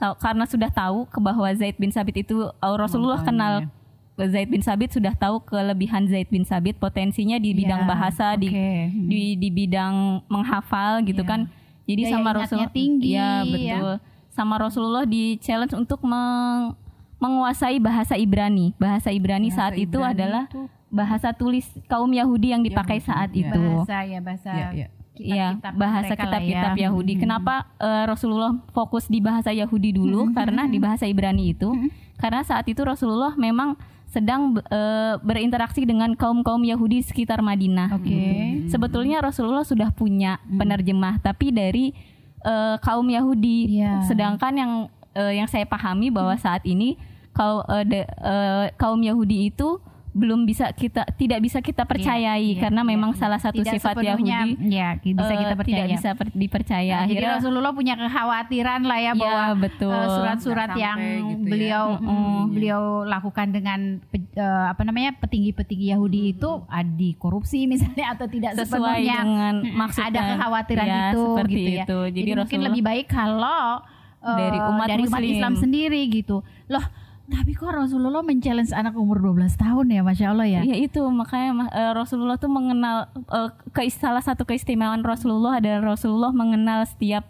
[0.03, 3.71] sa- karena sudah tahu ke bahwa Zaid bin Sabit itu eh, Rasulullah kenal
[4.15, 8.45] Zaid bin Sabit sudah tahu kelebihan Zaid bin Sabit potensinya di bidang Iya, bahasa di
[8.45, 8.69] oke.
[9.07, 11.29] di di bidang menghafal gitu Iya.
[11.29, 11.41] kan.
[11.83, 13.43] Jadi Daya sama Rasulullah tinggi, ya ya.
[13.43, 13.93] betul.
[14.29, 16.75] Sama Rasulullah di challenge untuk meng-
[17.17, 18.75] menguasai bahasa Ibrani.
[18.75, 23.09] Bahasa Ibrani Bahasa saat itu Ibrani adalah itu- bahasa tulis kaum Yahudi yang dipakai Yahudi,
[23.09, 23.49] saat ya.
[23.49, 23.63] itu.
[23.73, 24.87] bahasa ya bahasa Iya, iya.
[25.13, 26.81] Iya, kitab-kitab bahasa mereka lah kitab-kitab ya.
[26.89, 27.13] Yahudi.
[27.21, 30.33] Kenapa eh, Rasulullah fokus di bahasa Yahudi dulu?
[30.33, 31.69] Karena di bahasa Ibrani itu,
[32.17, 33.77] karena saat itu Rasulullah memang
[34.09, 37.93] sedang eh, berinteraksi dengan kaum-kaum Yahudi di sekitar Madinah.
[37.97, 38.09] Oke.
[38.09, 38.73] gitu.
[38.73, 41.93] Sebetulnya Rasulullah sudah punya penerjemah, tapi dari
[42.41, 43.77] eh, kaum Yahudi.
[43.77, 44.05] Iya.
[44.09, 44.71] Sedangkan yang
[45.13, 46.97] eh, yang saya pahami bahwa saat ini
[47.33, 49.77] kau de- eh, kaum Yahudi itu
[50.13, 53.19] belum bisa kita tidak bisa kita percayai iya, karena iya, memang iya.
[53.19, 54.29] salah satu Tidak sifat Yahudi
[54.69, 58.81] ya bisa eh, kita percaya tidak bisa per- dipercaya Nah, jadi akhirnya Rasulullah punya kekhawatiran
[58.85, 59.89] lah ya Ya, bahwa betul.
[59.89, 61.49] eh, surat-surat Nggak yang sampai gitu ya.
[61.49, 68.13] beliau mm, beliau lakukan dengan pe- eh, apa namanya petinggi-petinggi Yahudi itu ah, dikorupsi misalnya
[68.13, 71.83] atau tidak Sesuai sepenuhnya dengan mm, maksud ada kekhawatiran ya, itu seperti gitu ya.
[71.83, 71.99] itu.
[72.13, 73.81] Jadi mungkin lebih baik kalau
[74.21, 75.33] eh, Dari umat dari umat Muslim.
[75.33, 76.45] Islam sendiri gitu.
[76.69, 76.85] Loh,
[77.25, 80.61] tapi kok Rasulullah men-challenge anak umur 12 tahun ya, Masya Allah ya?
[80.61, 85.95] Ya itu makanya ma- eh, Rasulullah tuh mengenal eh, keis- salah satu keistimewaan Rasulullah adalah
[85.95, 87.23] Rasulullah mengenal setiap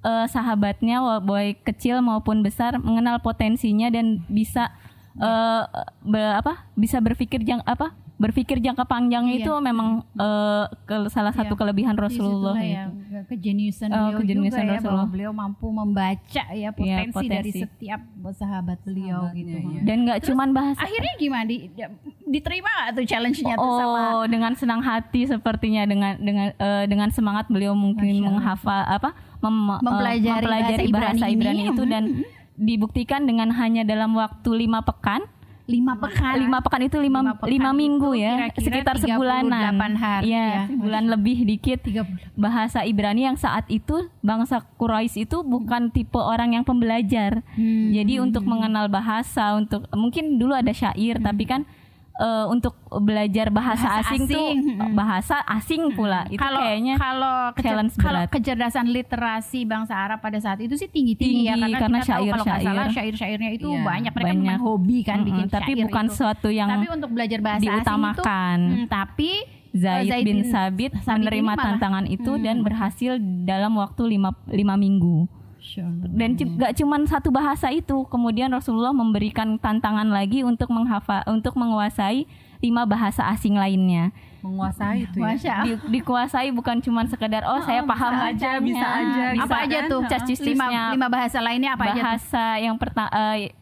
[0.00, 4.70] eh, sahabatnya baik kecil maupun besar mengenal potensinya dan bisa
[5.14, 5.62] eh,
[6.00, 9.42] be- apa bisa berpikir jang apa berpikir jangka panjang Iya.
[9.42, 11.58] itu memang eh, ke- salah satu Iya.
[11.58, 13.26] kelebihan Rasulullah ya itu.
[13.28, 14.96] kejeniusan Oh, beliau kejeniusan juga ya Rasulullah.
[15.00, 17.28] bahwa beliau mampu membaca ya potensi, potensi.
[17.28, 18.00] dari setiap
[18.32, 19.58] sahabat beliau Sahabatnya, gitu.
[19.68, 19.80] iya.
[19.82, 21.56] Dan nggak cuman bahasa Akhirnya gimana di,
[22.24, 27.08] diterima nggak tuh challenge-nya tuh sama Oh, dengan senang hati sepertinya dengan dengan eh, dengan
[27.10, 31.70] semangat beliau mungkin menghafal apa mem- eh, Mempelajari bahasa bahasa, Ibrani Ibrani, ini.
[31.70, 32.04] itu dan
[32.54, 35.24] dibuktikan dengan hanya dalam waktu lima pekan
[35.64, 36.34] lima pekan?
[36.38, 40.24] lima pekan itu lima Lima pekan lima minggu itu ya kira-kira sekitar 38 sebulanan hari
[40.26, 40.62] Iya, ya.
[40.66, 42.26] sebulan lebih dikit Tiga bulan.
[42.34, 47.90] bahasa Ibrani yang saat itu bangsa Quraisy itu bukan tipe orang yang pembelajar Hmm.
[47.90, 51.62] jadi untuk mengenal bahasa untuk mungkin dulu ada syair tapi kan
[52.14, 54.92] eh, untuk belajar bahasa, Bahasa asing, tuh asing, hmm.
[54.92, 58.30] bahasa asing pula itu kalau kayaknya kalau challenge kalau berat.
[58.30, 62.12] kecerdasan literasi bangsa Arab pada saat itu sih tinggi tinggi ya Tinggi, karena, karena kita
[62.12, 64.42] tahu kalau nggak salah syair-syairnya itu Iya, banyak mereka banyak.
[64.44, 66.14] memang hobi kan Mm-mm, bikin tapi syair bukan itu.
[66.14, 68.58] suatu yang tapi untuk belajar bahasa diutamakan.
[68.58, 69.30] asing itu hmm, tapi
[69.72, 72.66] Zaid, Zaid bin bin Sabit menerima tantangan itu dan Hmm.
[72.66, 75.24] berhasil dalam waktu lima, lima minggu
[76.12, 78.04] dan gak cuman satu bahasa itu.
[78.10, 82.26] Kemudian Rasulullah memberikan tantangan lagi untuk menghafal untuk menguasai
[82.62, 85.24] lima bahasa asing lainnya menguasai itu ya.
[85.24, 85.66] Masya Allah.
[85.78, 89.78] Di- dikuasai bukan cuman sekedar oh, saya paham bisa aja, bisa aja, Bisa apa aja
[89.78, 89.86] kan?
[89.86, 90.66] tuh Cas-cis-cisnya.
[90.90, 92.02] lima, lima bahasa lainnya apa aja tuh?
[92.02, 93.08] bahasa yang pertama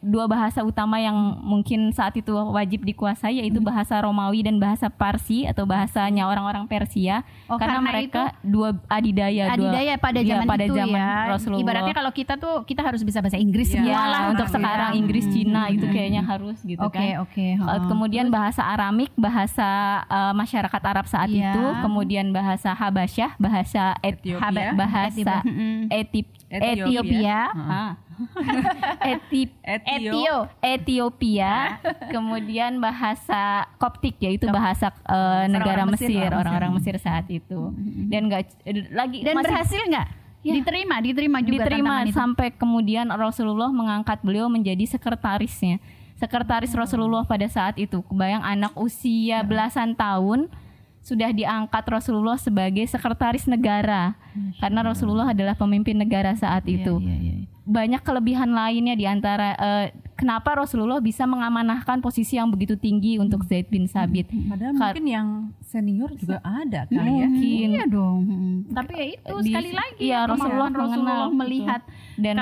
[0.01, 3.69] dua bahasa utama yang mungkin saat itu wajib dikuasai yaitu Hmm.
[3.69, 9.53] bahasa Romawi dan bahasa Parsi atau bahasanya orang-orang Persia Oh, karena, karena mereka dua adidaya
[9.53, 11.29] dua adidaya pada iya, zaman pada itu zaman ya.
[11.29, 14.49] Rasulullah Ibaratnya kalau kita tuh kita harus bisa bahasa Inggris Iya, semua Ya, lah untuk
[14.49, 14.97] gitu sekarang ya.
[14.97, 15.33] Inggris Hmm.
[15.37, 17.21] Cina itu kayaknya harus gitu Oke, kan.
[17.21, 17.47] oke.
[17.53, 17.85] Uh, ha.
[17.85, 19.69] Kemudian bahasa Aramik, bahasa
[20.05, 21.55] uh, masyarakat Arab saat Iya.
[21.55, 24.43] itu, kemudian bahasa Habasyah, bahasa Et- Ethiopia.
[24.43, 25.35] Haba- bahasa.
[25.89, 26.83] Etip Ethiopia.
[26.83, 27.91] Ethiopia, Heeh.
[29.15, 30.11] Etip Etio.
[30.11, 30.37] Etio.
[30.59, 31.79] Ethiopia,
[32.11, 37.71] kemudian bahasa Koptik yaitu bahasa uh, negara Orang-orang Mesir, Mesir, orang orang-orang Mesir saat itu.
[38.11, 38.51] Dan enggak
[38.91, 40.07] lagi Dan masih- berhasil nggak?
[40.41, 40.53] Ya.
[40.57, 45.79] Diterima, diterima juga diterima sampai kemudian Rasulullah mengangkat beliau menjadi sekretarisnya.
[46.21, 48.05] Sekretaris Rasulullah pada saat itu.
[48.05, 50.53] Kebayang anak usia belasan tahun
[51.01, 54.13] sudah diangkat Rasulullah sebagai sekretaris negara.
[54.61, 57.01] Karena Rasulullah adalah pemimpin negara saat itu.
[57.01, 57.49] Iya, iya, iya.
[57.61, 63.41] Banyak kelebihan lainnya di antara eh, kenapa Rasulullah bisa mengamanahkan posisi yang begitu tinggi untuk
[63.49, 64.29] Zaid bin Sabit.
[64.29, 65.27] Padahal Ka- mungkin yang
[65.65, 67.25] senior juga ada kali ya.
[67.25, 68.17] Mungkin Iya dong.
[68.29, 68.57] Hmm.
[68.69, 71.37] Tapi ya itu Di- sekali lagi iya, Rasulullah Rasulullah mengenal gitu.
[71.41, 71.81] melihat
[72.21, 72.35] dan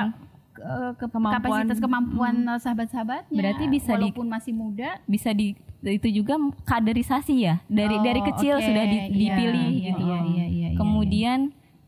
[0.60, 3.34] ke- ke- Kemampuan- kapasitas kemampuan uh, sahabat-sahabatnya.
[3.34, 5.00] Berarti bisa di- walaupun masih muda.
[5.06, 8.66] bisa di itu juga kaderisasi ya dari Oh, dari kecil oke.
[8.66, 10.04] sudah di- Iya, dipilih iya, gitu.
[10.04, 11.40] iya, iya, iya, iya, Kemudian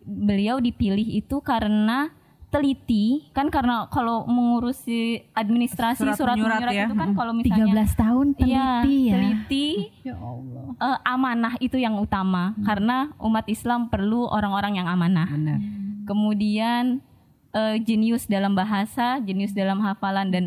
[0.02, 2.10] beliau dipilih itu karena
[2.48, 6.84] teliti kan karena kalau mengurusi administrasi Surat surat, menyurat menyurat ya.
[6.86, 7.16] itu kan Mm.
[7.16, 9.14] kalau misalnya 13 tahun teliti Iya, ya.
[9.14, 9.68] teliti
[10.04, 10.64] Ya Allah.
[10.78, 15.28] eh, amanah itu yang utama karena umat Islam perlu orang-orang yang amanah.
[15.28, 15.60] Benar.
[16.06, 17.00] Kemudian
[17.52, 20.44] eh, jenius dalam bahasa, jenius dalam hafalan dan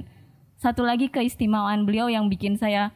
[0.55, 2.89] satu lagi keistimewaan beliau yang bikin saya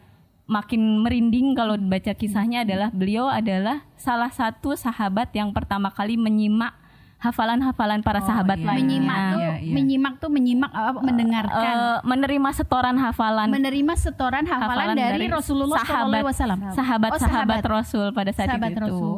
[0.44, 6.72] makin merinding kalau baca kisahnya adalah beliau adalah salah satu sahabat yang pertama kali menyimak
[7.18, 8.64] hafalan-hafalan para Oh, sahabat iya.
[8.64, 8.86] lainnya.
[8.94, 9.72] Menyimak tuh, Iya, iya.
[9.74, 11.74] menyimak tuh menyimak apa, mendengarkan.
[11.74, 16.60] Eh, menerima setoran hafalan menerima setoran hafalan, hafalan dari, dari Rasulullah sahabat- Sallallahu Alaihi Wasallam.
[16.72, 18.80] sahabat-sahabat Oh, Rasul pada saat sahabat itu.
[18.80, 19.16] Rasul.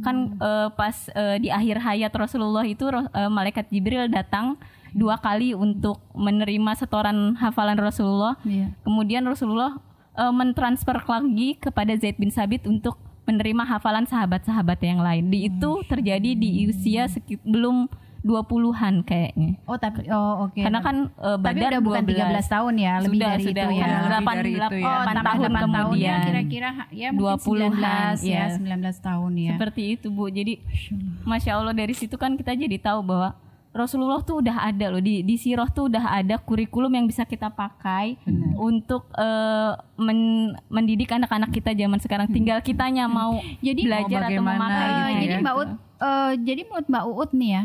[0.00, 4.56] Kan eh, pas eh, di akhir hayat Rasulullah itu eh, malaikat Jibril datang
[4.90, 8.34] dua kali untuk menerima setoran hafalan Rasulullah.
[8.42, 8.74] Iya.
[8.82, 9.78] Kemudian Rasulullah
[10.18, 15.30] eh, mentransfer lagi kepada Zaid bin Sabit untuk menerima hafalan sahabat-sahabat yang lain.
[15.30, 17.06] Di itu terjadi di usia
[17.46, 17.86] belum
[18.22, 19.56] 20-an kayaknya.
[19.64, 20.60] Oh tapi oh oke.
[20.60, 22.44] Karena kan eh, tapi Badar udah bukan 12.
[22.44, 23.86] 13 tahun ya, lebih Sudah, dari sudah, itu ya.
[23.86, 24.68] Lebih delapan- dari itu ya.
[24.80, 26.20] Oh, delapan tambah tahun 8 tahun ya kemudian.
[26.22, 27.72] kira-kira ya mungkin 20-an,
[28.14, 28.44] 19 ya, ya.
[28.54, 29.52] 19 tahun ya.
[29.54, 30.24] Seperti itu Bu.
[30.28, 30.52] Jadi
[31.22, 33.30] Masya Allah dari situ kan kita jadi tahu bahwa
[33.70, 37.48] Rasulullah tuh udah ada loh di di Sirah tuh udah ada kurikulum yang bisa kita
[37.48, 38.18] pakai
[38.58, 42.26] untuk eh, men- mendidik anak-anak kita zaman sekarang.
[42.28, 45.38] Tinggal kitanya mau Jadi belajar atau bagaimana memakai gitu gitu jadi ya.
[45.40, 47.62] Mbak Ut, eh, jadi menurut Mbak Uut nih ya,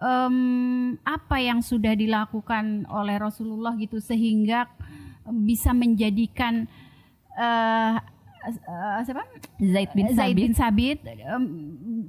[0.00, 0.36] em,
[1.02, 4.68] apa yang sudah dilakukan oleh Rasulullah gitu sehingga
[5.26, 6.68] bisa menjadikan
[7.34, 7.94] eh,
[8.46, 9.24] eh, siapa
[9.58, 10.44] Zaid bin Zaid Sabit.
[10.46, 11.44] bin Sabit em,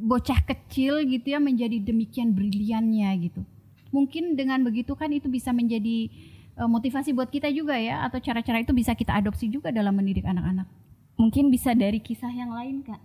[0.08, 3.42] bocah kecil gitu ya menjadi demikian briliannya gitu.
[3.90, 6.12] Mungkin dengan begitu kan itu bisa menjadi
[6.60, 10.28] eh, motivasi buat kita juga ya atau cara-cara itu bisa kita adopsi juga dalam mendidik
[10.28, 10.68] anak-anak.
[11.18, 13.02] Mungkin bisa dari kisah yang lain kak.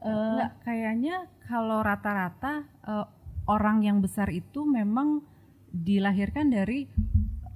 [0.00, 3.06] Eh, Enggak, kayaknya kalau rata-rata eh,
[3.46, 5.22] orang yang besar itu memang
[5.70, 6.90] dilahirkan dari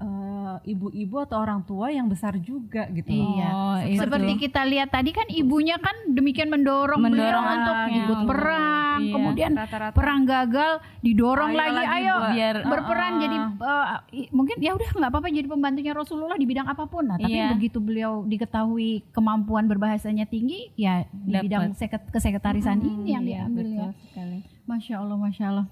[0.04, 3.08] eh, ibu-ibu atau orang tua yang besar juga gitu.
[3.10, 3.24] loh.
[3.32, 3.48] Iya.
[3.48, 3.96] Oh, itu.
[3.98, 8.98] Seperti kita lihat tadi kan ibunya kan demikian mendorong, Mendorong beliau untuk anaknya ikut perang,
[9.00, 9.12] iya.
[9.12, 9.94] kemudian Rata-rata.
[9.94, 13.22] perang gagal didorong Ayo lagi, lagi ayo biar berperan Uh-uh.
[13.22, 17.04] jadi eh, i- mungkin ya udah nggak apa-apa jadi pembantunya Rasulullah di bidang apa pun.
[17.04, 17.48] Nah, tapi Iya.
[17.50, 21.42] begitu beliau diketahui kemampuan berbahasanya tinggi, ya di Dapat.
[21.42, 23.88] bidang seket- kesekretarisan ini yang iya, diambil betul ya.
[24.04, 24.38] sekali.
[24.64, 25.66] Masya Allah, masya Allah.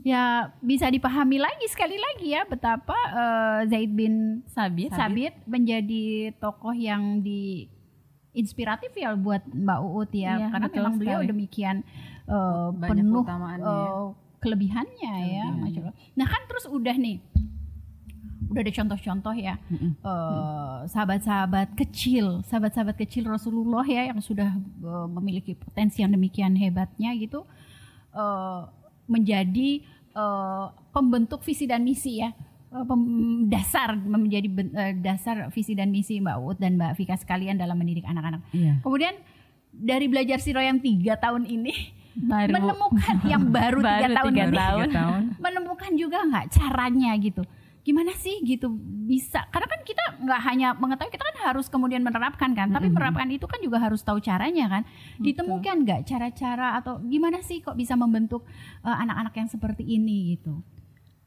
[0.00, 4.94] Ya bisa dipahami lagi sekali lagi ya betapa eh, Zaid bin Sabit.
[4.94, 7.66] Sabit menjadi tokoh yang di
[8.30, 11.30] inspiratif ya buat Mbak Uut ya Iya, karena betul memang beliau sekali.
[11.34, 11.76] demikian
[12.24, 13.90] eh, Banyak penuh eh, ya.
[14.38, 15.94] kelebihannya ya Masya Allah.
[16.14, 17.18] Nah kan terus udah nih
[18.48, 25.52] udah ada contoh-contoh ya eh, sahabat-sahabat kecil sahabat-sahabat kecil Rasulullah ya yang sudah eh, memiliki
[25.52, 27.44] potensi yang demikian hebatnya gitu
[28.14, 28.60] eh,
[29.08, 32.30] menjadi eh, pembentuk visi dan misi ya
[32.68, 32.84] Eh,
[33.48, 37.72] dasar menjadi ben- eh, dasar visi dan misi Mbak Uut dan Mbak Vika sekalian dalam
[37.72, 38.44] mendidik anak-anak.
[38.52, 38.84] Iya.
[38.84, 39.16] Kemudian
[39.72, 41.72] dari belajar siro yang tiga tahun ini
[42.18, 44.84] Baru menemukan yang baru, tiga tahun tiga ini tahun.
[44.84, 45.22] Tiga tahun.
[45.38, 47.42] menemukan juga nggak caranya gitu
[47.88, 48.68] gimana sih gitu
[49.08, 49.48] bisa?
[49.48, 53.48] Karena kan kita nggak hanya mengetahui kita kan harus kemudian menerapkan kan tapi menerapkan itu
[53.48, 54.82] kan juga harus tahu caranya kan.
[55.16, 58.44] Ditemukan nggak cara-cara atau gimana sih kok bisa membentuk
[58.84, 60.60] eh, anak-anak yang seperti ini gitu?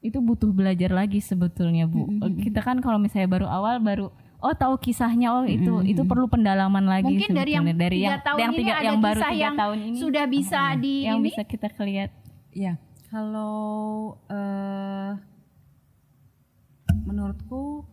[0.06, 2.06] Itu butuh belajar lagi sebetulnya bu.
[2.38, 6.82] Kita kan kalau misalnya baru awal baru oh tahu kisahnya oh itu itu perlu pendalaman
[6.90, 9.30] lagi mungkin dari yang dari tiga yang tahun yang ini tiga ada yang baru kisah
[9.30, 9.98] tiga yang tahun ini.
[10.02, 11.26] sudah bisa di yang ini?
[11.30, 12.12] bisa kita lihat
[12.52, 12.76] Iya,
[13.08, 15.12] kalau eh,
[17.04, 17.86] menurutku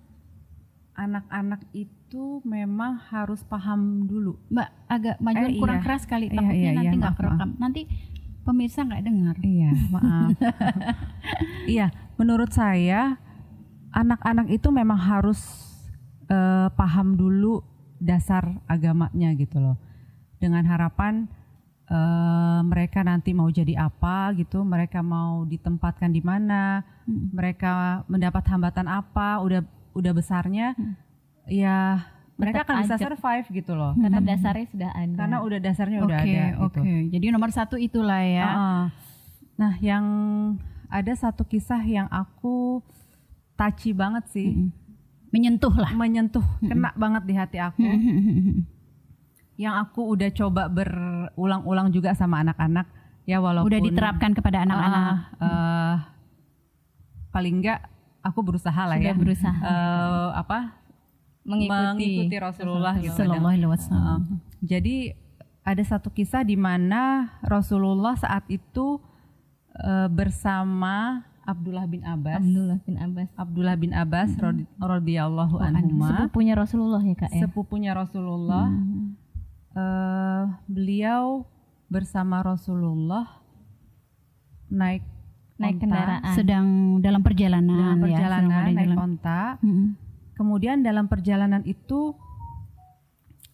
[0.95, 4.35] anak-anak itu memang harus paham dulu.
[4.49, 5.85] mbak agak majuan Eh, kurang iya.
[5.85, 7.81] keras kali Iya, takutnya iya, nanti iya, nggak maaf, kerekam nanti
[8.43, 10.29] pemirsa nggak dengar Iya, maaf.
[11.67, 13.21] iya, menurut saya
[13.91, 15.41] anak-anak itu memang harus
[16.27, 17.63] eh, paham dulu
[17.99, 19.77] dasar agamanya gitu loh.
[20.39, 21.27] Dengan harapan
[21.89, 28.87] eh, mereka nanti mau jadi apa gitu, mereka mau ditempatkan di mana, mereka mendapat hambatan
[28.87, 29.61] apa, udah
[29.97, 30.79] udah besarnya
[31.49, 32.07] ya
[32.39, 33.93] mereka Tetap akan bisa survive gitu loh.
[33.99, 35.17] karena dasarnya sudah ada.
[35.19, 36.79] Karena udah dasarnya oke udah ada oke.
[36.79, 36.81] Gitu.
[37.19, 38.47] jadi nomor satu itulah ya.
[38.47, 38.83] Heeh.
[39.59, 40.05] Nah, yang
[40.87, 42.79] ada satu kisah yang aku
[43.59, 44.71] touchy banget sih,
[45.35, 45.91] menyentuh lah.
[45.99, 47.83] Menyentuh, kena banget di hati aku.
[49.59, 52.87] Yang aku udah coba berulang-ulang juga sama anak-anak,
[53.27, 55.03] ya walaupun udah diterapkan kepada anak-anak.
[55.03, 55.95] Ah, eh,
[57.29, 57.83] paling enggak
[58.23, 59.59] aku berusaha lah Sudah ya, berusaha.
[59.59, 60.59] Eh, apa?
[61.43, 63.19] Mengikuti, Rasulullah gitu.
[63.91, 64.19] Heeh.
[64.63, 64.97] Jadi
[65.65, 69.03] ada satu kisah di mana Rasulullah saat itu
[69.75, 72.45] eh, bersama Abdullah bin Abbas.
[72.45, 73.29] Abdullah bin Abbas.
[73.35, 77.49] Abdullah bin Abbas radi- radhiyallahu anhuma, sepupunya Rasulullah ya kak ya?
[77.49, 78.69] Sepupunya Rasulullah.
[79.79, 81.47] Eh, beliau
[81.87, 83.39] bersama Rasulullah
[84.69, 85.07] naik
[85.57, 86.67] naik onta, kendaraan sedang
[86.99, 89.43] dalam perjalanan dalam ya, perjalanan ada naik dalam- onta.
[89.63, 89.89] Mm-mm.
[90.35, 92.15] Kemudian dalam perjalanan itu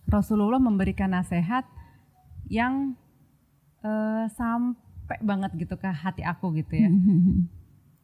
[0.04, 1.64] Rasulullah memberikan nasihat
[2.48, 2.96] yang
[3.84, 6.88] eh, sampai banget gitu ke hati aku gitu ya.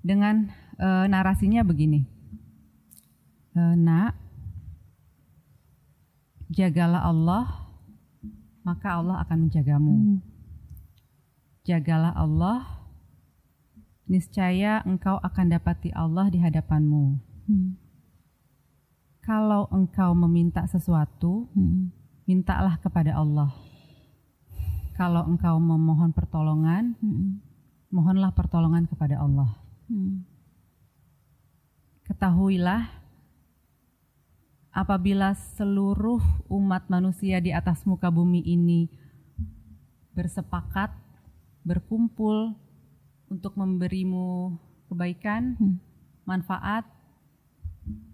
[0.01, 2.05] Dengan eh, narasinya begini.
[3.53, 4.17] Eh, nak,
[6.49, 7.60] jagalah Allah,
[8.63, 10.21] maka Allah akan menjagamu.
[11.65, 12.87] Jagalah Allah,
[14.11, 17.05] niscaya engkau akan dapati Allah di hadapanmu.
[17.47, 17.79] Hmm.
[19.23, 21.95] Kalau engkau meminta sesuatu, Hmm.
[22.27, 23.53] mintalah kepada Allah.
[24.97, 27.41] Kalau engkau memohon pertolongan, Hmm.
[27.93, 29.57] mohonlah pertolongan kepada Allah.
[29.89, 30.27] Hmm.
[32.05, 33.00] Ketahuilah,
[34.81, 38.89] apabila seluruh umat manusia di atas muka bumi ini
[40.17, 40.89] bersepakat,
[41.61, 42.57] berkumpul
[43.29, 44.57] untuk memberimu
[44.89, 45.77] kebaikan, Hmm.
[46.25, 46.89] manfaat,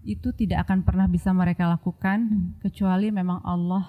[0.02, 2.46] itu tidak akan pernah bisa mereka lakukan Hmm.
[2.58, 3.86] kecuali memang Allah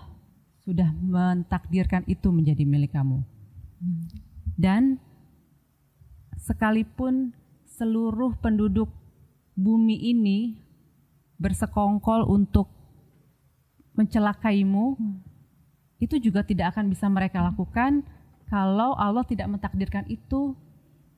[0.62, 3.26] sudah mentakdirkan itu menjadi milik kamu.
[3.82, 4.02] Hmm.
[4.54, 5.02] Dan
[6.38, 7.34] sekalipun
[7.66, 8.90] seluruh penduduk
[9.58, 10.67] bumi ini
[11.38, 12.68] bersekongkol untuk
[13.94, 14.98] mencelakaimu,
[15.98, 18.06] itu juga tidak akan bisa mereka lakukan
[18.46, 20.54] kalau Allah tidak mentakdirkan itu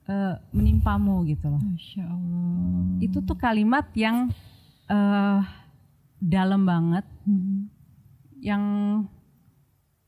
[0.07, 1.61] eh, menimpamu gitu loh.
[1.61, 2.97] Masya Allah.
[3.03, 4.31] Itu tuh kalimat yang
[4.87, 5.39] eh,
[6.19, 7.69] dalam banget, Hmm.
[8.41, 8.63] yang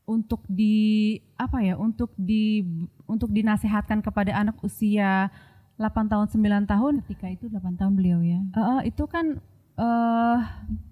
[0.02, 2.66] untuk di apa ya, untuk di
[3.06, 5.30] untuk dinasehatkan kepada anak usia
[5.78, 8.40] 8 tahun 9 tahun Ketika itu 8 tahun beliau ya.
[8.42, 9.38] eh, itu kan
[9.82, 10.38] eh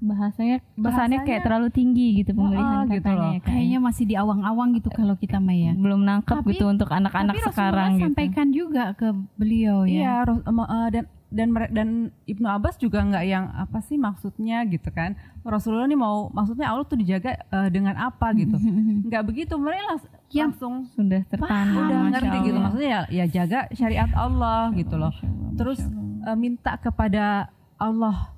[0.01, 3.31] bahasanya Bahasanya- kayak terlalu tinggi gitu Oh, pemilihan gitu katanya loh.
[3.31, 3.53] ya, Kak, ya.
[3.53, 5.73] Kayaknya masih di awang-awang gitu kalau kita mah ya.
[5.75, 8.05] belum nangkep Tapi- gitu untuk anak-anak Tapi sekarang Rasulullah gitu.
[8.05, 9.95] sampaikan juga ke beliau ya.
[9.95, 11.89] Iya, eh, dan dan dan
[12.25, 15.15] Ibnu Abbas juga nggak yang apa sih maksudnya gitu kan.
[15.41, 18.59] Rasulullah nih mau maksudnya Allah tuh dijaga eh, dengan apa gitu.
[19.07, 23.25] Nggak begitu, mereka lang- Ya, langsung sudah tertanam udah Masya ngerti gitu maksudnya ya, ya
[23.29, 25.15] jaga syariat Allah gitu loh.
[25.55, 25.79] Terus
[26.21, 28.35] eh, minta kepada Allah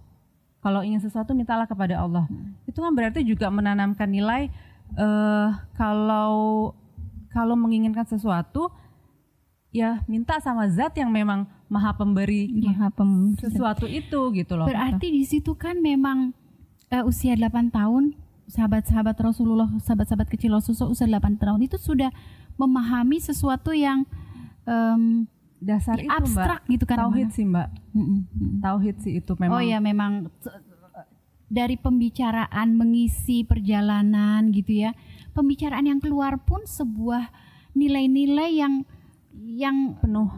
[0.62, 2.24] kalau ingin sesuatu mintalah kepada Allah.
[2.64, 4.48] Itu kan berarti juga menanamkan nilai
[4.92, 6.70] eh kalau
[7.32, 8.68] kalau menginginkan sesuatu
[9.72, 14.68] ya minta sama zat yang memang maha pemberi Maha pem- sesuatu itu gitu loh.
[14.68, 16.36] Berarti di situ kan memang
[16.92, 18.12] eh, usia 8 tahun
[18.52, 22.12] sahabat-sahabat Rasulullah, sahabat-sahabat kecil Rasulullah usia 8 tahun itu sudah
[22.60, 24.04] memahami sesuatu yang
[24.68, 25.24] em,
[25.62, 26.70] Dasar itu abstrak Mbak.
[26.70, 26.96] gitu kan.
[27.00, 27.68] Tauhid sih Mbak.
[28.60, 29.54] Tauhid sih itu memang.
[29.54, 30.26] Oh ya memang
[31.46, 34.90] dari pembicaraan mengisi perjalanan gitu ya.
[35.30, 37.28] Pembicaraan yang keluar pun sebuah
[37.72, 38.74] nilai-nilai yang
[39.32, 40.28] yang penuh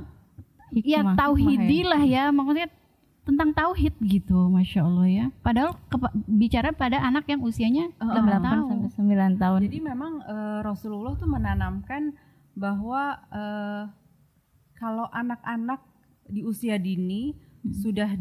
[0.72, 2.70] ya Hikmah, tauhidi lah ya maksudnya
[3.22, 8.22] tentang tauhid gitu masya allah ya padahal kepa- bicara pada anak yang usianya Oh, 8
[8.38, 8.90] 8 tahun sampai
[9.34, 9.60] 9 tahun.
[9.64, 12.14] Jadi memang eh, Rasulullah tuh menanamkan
[12.54, 13.82] bahwa eh,
[14.84, 15.80] kalau anak-anak
[16.26, 17.32] di usia dini
[17.64, 17.72] Hmm.
[17.72, 18.12] sudah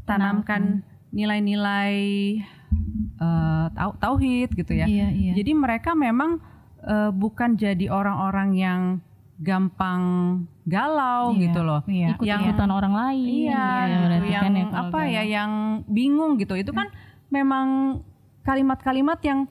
[0.00, 0.80] ditanamkan
[1.12, 1.92] nilai-nilai
[3.70, 4.88] tau- tauhid gitu ya.
[4.88, 6.40] iya iya Jadi mereka memang
[6.82, 8.80] eh, bukan jadi orang-orang yang
[9.38, 10.02] gampang
[10.64, 11.80] galau Iya, gitu loh.
[11.84, 12.08] iya.
[12.12, 13.22] Ikut-ikutan orang lain.
[13.22, 15.12] Iya, gitu ya, gitu, berarti yang kan ya apa galau.
[15.12, 15.50] ya yang
[15.86, 16.54] bingung gitu.
[16.54, 16.88] Itu kan
[17.28, 17.66] memang
[18.40, 19.46] kalimat-kalimat yang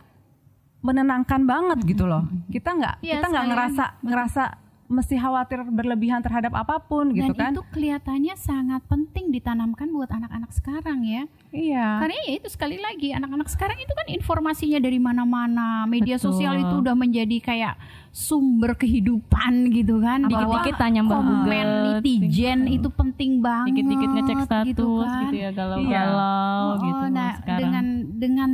[0.81, 2.25] menenangkan banget gitu loh.
[2.47, 4.43] Kita nggak Iya, kita nggak ngerasa ngerasa
[4.91, 7.49] mesti khawatir berlebihan terhadap apa pun gitu kan.
[7.49, 11.99] dan itu kelihatannya sangat penting ditanamkan buat anak-anak sekarang ya Iya.
[11.99, 16.31] karena ya itu sekali lagi anak-anak sekarang itu kan informasinya dari mana-mana media Betul.
[16.31, 17.75] sosial itu udah menjadi kayak
[18.09, 21.71] sumber kehidupan gitu kan Dikit-dikit tanya Mbak komen Google.
[21.97, 25.31] netizen itu penting banget dikit-dikit ngecek status gitu, gitu, kan.
[25.33, 27.59] ya galau-galau Oh, gitu nah, sekarang.
[27.61, 28.49] dengan dengan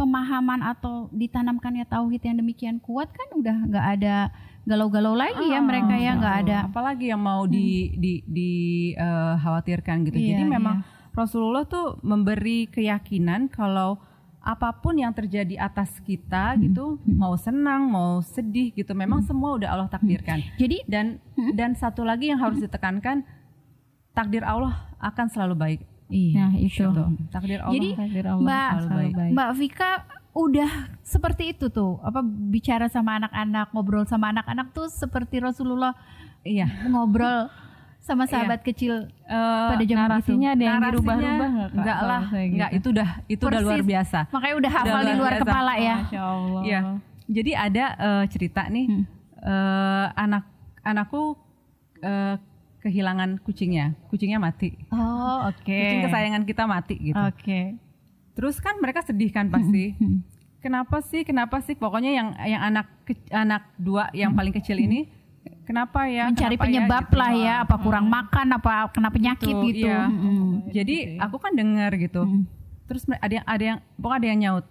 [0.00, 4.16] pemahaman atau ditanamkannya tauhid yang demikian kuat kan udah nggak ada
[4.64, 8.50] galau-galau lagi ya Ah, mereka ya nggak ada apalagi yang mau di di di
[8.96, 10.16] eh, khawatirkan gitu.
[10.16, 10.80] Iya, Jadi memang
[11.12, 14.00] Rasulullah tuh memberi keyakinan kalau
[14.40, 16.60] apa pun yang terjadi atas kita Hmm.
[16.64, 20.40] gitu, mau senang, mau sedih gitu, memang semua udah Allah takdirkan.
[20.56, 21.52] jadi Dan Hmm.
[21.52, 23.20] dan satu lagi yang harus ditekankan
[24.10, 25.80] takdir Allah akan selalu baik.
[26.10, 26.82] Nah itu.
[27.28, 27.72] Takdir Allah.
[27.72, 29.30] Jadi, Takdir Allah Mbak baik.
[29.32, 29.90] Mbak Vika
[30.30, 30.70] udah
[31.00, 35.90] seperti itu tuh apa bicara sama anak-anak ngobrol sama anak-anak tuh seperti Rasulullah
[36.42, 36.70] iya.
[36.86, 37.50] ngobrol
[37.98, 42.46] sama sahabat kecil Eh, pada zaman itu narasinya ada yang dirubah-rubah nggak Enggak lah, gitu?
[42.48, 44.18] enggak itu udah itu udah luar biasa.
[44.28, 45.42] makanya udah hafal Udah di luar biasa.
[45.44, 46.80] kepala ya Masya Allah Iya.
[47.30, 49.04] Jadi ada eh, cerita nih Hmm.
[49.40, 50.44] eh, anak
[50.80, 51.22] anakku
[52.00, 52.34] eh,
[52.80, 54.72] kehilangan kucingnya, kucingnya mati.
[54.88, 57.16] oh oke Kucing kesayangan kita mati gitu.
[57.16, 57.60] oke
[58.30, 59.92] Terus kan mereka sedih kan pasti.
[59.94, 60.24] Hmm.
[60.58, 61.22] Kenapa sih?
[61.22, 61.72] Kenapa sih?
[61.72, 62.86] Pokoknya yang yang anak
[63.28, 65.08] anak dua yang paling kecil ini
[65.62, 66.24] kenapa ya?
[66.24, 66.32] Hmm.
[66.32, 66.68] mencari Kenapa ya?
[66.70, 67.16] penyebab Gitu.
[67.16, 70.04] lah ya apa kurang makan apa kena penyakit Gitu, gitu, iya.
[70.06, 70.68] Mm-mm.
[70.70, 72.24] Jadi aku kan dengar gitu.
[72.24, 72.44] Hmm.
[72.84, 74.66] Terus ada yang ada yang pokoknya ada yang nyaut.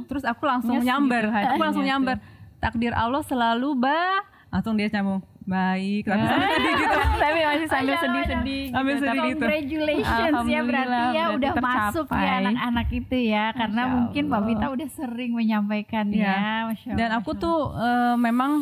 [0.06, 2.16] Terus aku langsung Yes, nyamber, gitu aku langsung nyamber.
[2.58, 7.86] Takdir Allah selalu ba langsung dia nyambung baik tapi sambil sedih gitu tapi masih sambil
[7.86, 9.04] Ayo, sedih-sedih Sambil gitu.
[9.04, 9.38] sedih gitu.
[9.38, 12.38] Congratulations ya berarti ya berarti udah masuk ya tercapai.
[12.42, 14.40] anak-anak itu ya karena Masya mungkin Mbak.
[14.42, 16.26] Vita udah sering menyampaikan Iya.
[16.26, 16.38] ya.
[16.66, 18.52] Masya dan Allah, aku Masya tuh eh, memang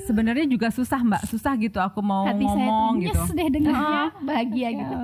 [0.00, 4.10] sebenarnya juga susah mbak susah gitu aku mau hati saya tuh ngomong gitu deh dengarnya
[4.26, 4.96] bahagia gitu.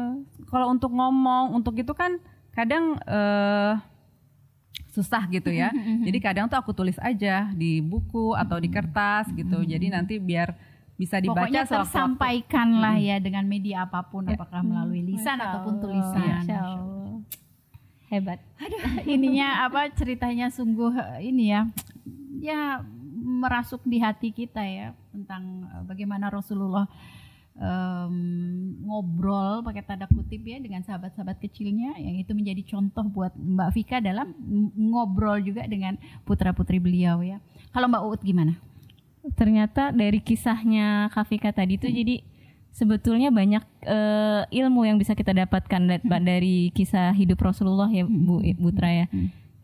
[0.49, 2.19] kalau untuk ngomong untuk itu kan
[2.51, 3.73] kadang eh
[4.95, 5.75] susah gitu ya.
[5.75, 9.67] Jadi kadang tuh aku tulis aja di buku atau di kertas gitu.
[9.67, 10.55] Jadi nanti biar
[10.95, 15.75] bisa dibaca Pokoknya tersampaikan lah ya dengan media apa pun apakah melalui lisan Masya ataupun
[15.83, 16.23] tulisan.
[16.23, 17.19] Masya Allah.
[18.07, 18.39] Hebat.
[19.19, 21.67] Ininya apa ceritanya sungguh eh, ini ya.
[22.39, 22.61] Ya
[23.25, 26.87] merasuk di hati kita ya tentang eh, bagaimana Rasulullah
[27.55, 28.15] em,
[28.83, 33.99] ngobrol pakai tanda kutip ya dengan sahabat-sahabat kecilnya yang itu menjadi contoh buat Mbak Vika
[33.99, 34.35] dalam
[34.75, 37.39] ngobrol juga dengan putra-putri beliau ya.
[37.71, 38.55] Kalau Mbak Uut gimana?
[39.25, 42.21] ternyata dari kisahnya Kafika tadi tuh jadi
[42.77, 48.45] sebetulnya banyak eh, ilmu yang bisa kita dapatkan da- dari kisah hidup Rasulullah ya Bu
[48.61, 49.07] Butra ya.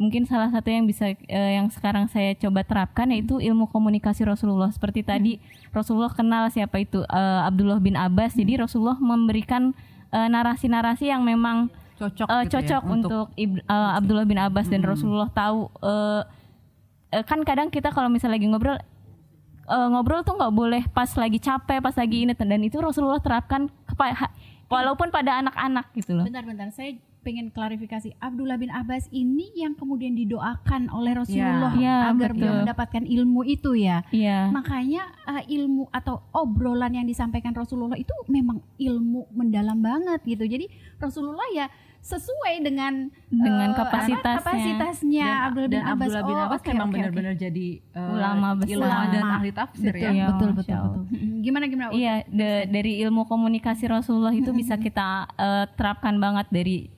[0.00, 4.72] Mungkin salah satu yang bisa eh, yang sekarang saya coba terapkan yaitu ilmu komunikasi Rasulullah.
[4.72, 5.36] Seperti tadi
[5.70, 8.32] Rasulullah kenal siapa itu eh, Abdullah bin Abbas.
[8.32, 9.76] Jadi Rasulullah memberikan
[10.08, 11.68] eh, narasi-narasi yang memang
[12.00, 16.22] cocok eh, gitu ya, cocok untuk, Ib- eh, Abdullah bin Abbas dan Rasulullah tahu eh,
[17.20, 18.80] kan kadang kita kalau misalnya lagi ngobrol
[19.68, 23.68] eh, ngobrol tuh nggak boleh pas lagi capek pas lagi ini dan itu Rasulullah terapkan
[23.84, 24.32] kepa- ha-
[24.72, 26.24] walaupun pada anak-anak gitu loh.
[26.24, 28.16] Bentar-bentar, saya pengen klarifikasi.
[28.16, 32.48] Abdullah bin Abbas ini yang kemudian didoakan oleh Rasulullah Ya, agar betul.
[32.58, 34.00] mendapatkan ilmu itu ya.
[34.10, 40.44] iya Makanya eh, ilmu atau obrolan yang disampaikan Rasulullah itu memang ilmu mendalam banget gitu.
[40.44, 40.66] Jadi
[40.96, 41.68] Rasulullah ya
[42.00, 44.16] sesuai dengan Dengan eh, kapasitasnya.
[44.32, 45.92] apa, kapasitasnya dan, Abdullah bin dan Abbas.
[46.06, 46.96] Abdullah bin Oh, Abbas oke, memang oke, oke.
[46.96, 48.72] benar-benar jadi eh, Ulama besar.
[48.72, 49.36] ilmuwan dan Ulama.
[49.36, 50.26] ahli tafsir betul, ya.
[50.26, 51.02] Betul, betul, betul.
[51.06, 51.32] Mm-mm.
[51.40, 51.90] Gimana gimana?
[51.92, 56.88] Iya da- dari ilmu komunikasi Rasulullah itu bisa kita eh, terapkan banget dari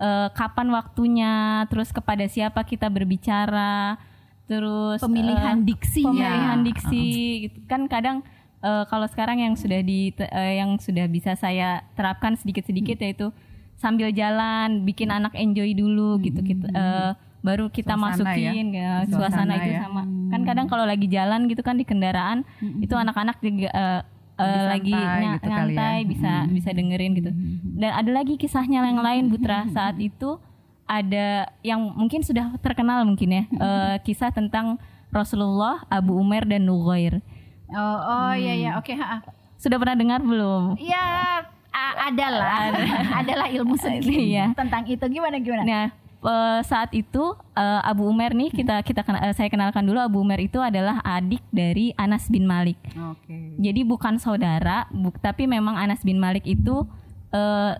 [0.00, 1.32] eh, kapan waktunya
[1.66, 4.00] terus kepada siapa kita berbicara
[4.44, 6.10] terus Pemilihan eh, diksinya.
[6.10, 6.64] pemilihan Ya.
[6.64, 7.06] diksi
[7.44, 7.58] gitu.
[7.66, 8.24] Kan kadang
[8.58, 13.30] eh, kalau sekarang yang sudah di eh, yang sudah bisa saya terapkan sedikit-sedikit yaitu
[13.76, 19.16] sambil jalan bikin anak enjoy dulu gitu kita eh, baru kita Suasana masukin ya, suasana,
[19.16, 19.80] Suasana itu ya.
[19.82, 20.02] sama.
[20.28, 22.44] Kan kadang kalau lagi jalan gitu kan di kendaraan
[22.76, 24.00] itu anak-anak juga eh,
[24.40, 25.50] eh, Lagi santai nya- gitu ya.
[25.52, 27.30] nyantai bisa bisa dengerin gitu.
[27.74, 29.68] Dan ada lagi kisahnya yang lain Putra.
[29.68, 30.40] Saat itu
[30.84, 31.26] ada
[31.60, 37.20] yang mungkin sudah terkenal mungkin ya eh, kisah tentang Rasulullah Abu Umair dan Nughair.
[37.68, 38.70] Oh, oh iya iya.
[38.74, 39.22] Oke, ha.
[39.54, 40.74] sudah pernah dengar belum?
[40.76, 41.38] Ya
[41.68, 42.74] a- adalah
[43.14, 44.50] adalah ilmu sedikit Iya.
[44.52, 45.04] tentang itu.
[45.04, 45.62] Gimana gimana?
[45.62, 45.86] Nah,
[46.20, 50.38] eh, saat itu eh, Abu Umar nih kita kita eh, saya kenalkan dulu Abu Umar
[50.38, 52.76] itu adalah adik dari Anas bin Malik.
[52.92, 53.56] Oke.
[53.56, 56.84] Jadi bukan saudara, bu- tapi memang Anas bin Malik itu
[57.30, 57.74] eh,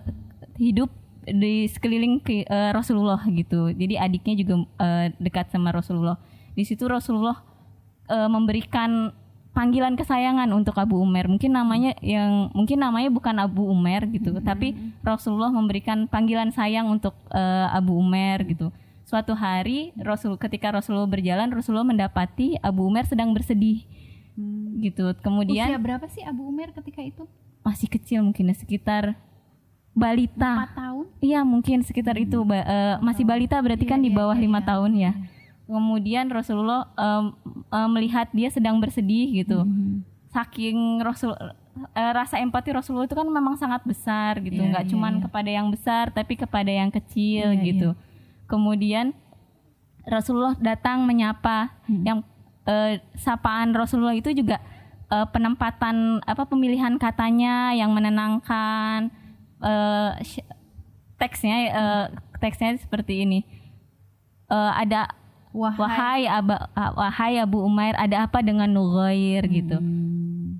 [0.57, 0.89] hidup
[1.21, 3.69] di sekeliling ke- eh, Rasulullah gitu.
[3.69, 6.17] Jadi adiknya juga eh, dekat sama Rasulullah.
[6.51, 7.39] Di situ Rasulullah
[8.09, 9.13] eh, memberikan
[9.51, 11.27] panggilan kesayangan untuk Abu Umar.
[11.27, 14.73] Mungkin namanya yang mungkin namanya bukan Abu Umar gitu, tapi
[15.03, 18.71] Rasulullah memberikan panggilan sayang untuk eh, Abu Umar gitu.
[19.03, 23.83] Suatu hari Rasul ketika Rasulullah berjalan, Rasulullah mendapati Abu Umar sedang bersedih.
[24.79, 25.03] Gitu.
[25.19, 27.27] Kemudian Usia berapa sih Abu Umar ketika itu?
[27.61, 29.13] masih kecil mungkin ya, sekitar
[29.93, 30.65] balita.
[30.65, 31.05] Empat tahun.
[31.21, 35.11] Iya mungkin sekitar itu ba- eh, masih balita berarti kan di bawah lima tahun ya.
[35.71, 37.31] Kemudian Rasulullah em,
[37.71, 39.63] em, melihat dia sedang bersedih gitu.
[40.27, 41.31] Saking Rasul
[41.95, 45.21] eh, rasa empati Rasulullah itu kan memang sangat besar gitu, Iya, nggak iya, cuman iya.
[45.23, 47.89] kepada yang besar tapi kepada yang kecil Iya, gitu.
[48.47, 49.15] Kemudian
[50.03, 51.71] Rasulullah datang menyapa.
[51.87, 52.27] Yang
[52.67, 54.59] eh, sapaan Rasulullah itu juga
[55.07, 59.07] eh, penempatan apa pemilihan katanya yang menenangkan.
[60.25, 60.43] Sy-
[61.15, 62.05] teksnya eh,
[62.41, 63.39] teksnya seperti ini.
[64.49, 65.07] Eh, ada
[65.53, 69.77] wahai aba, ah, wahai Abu Umair ada apa dengan Nughair gitu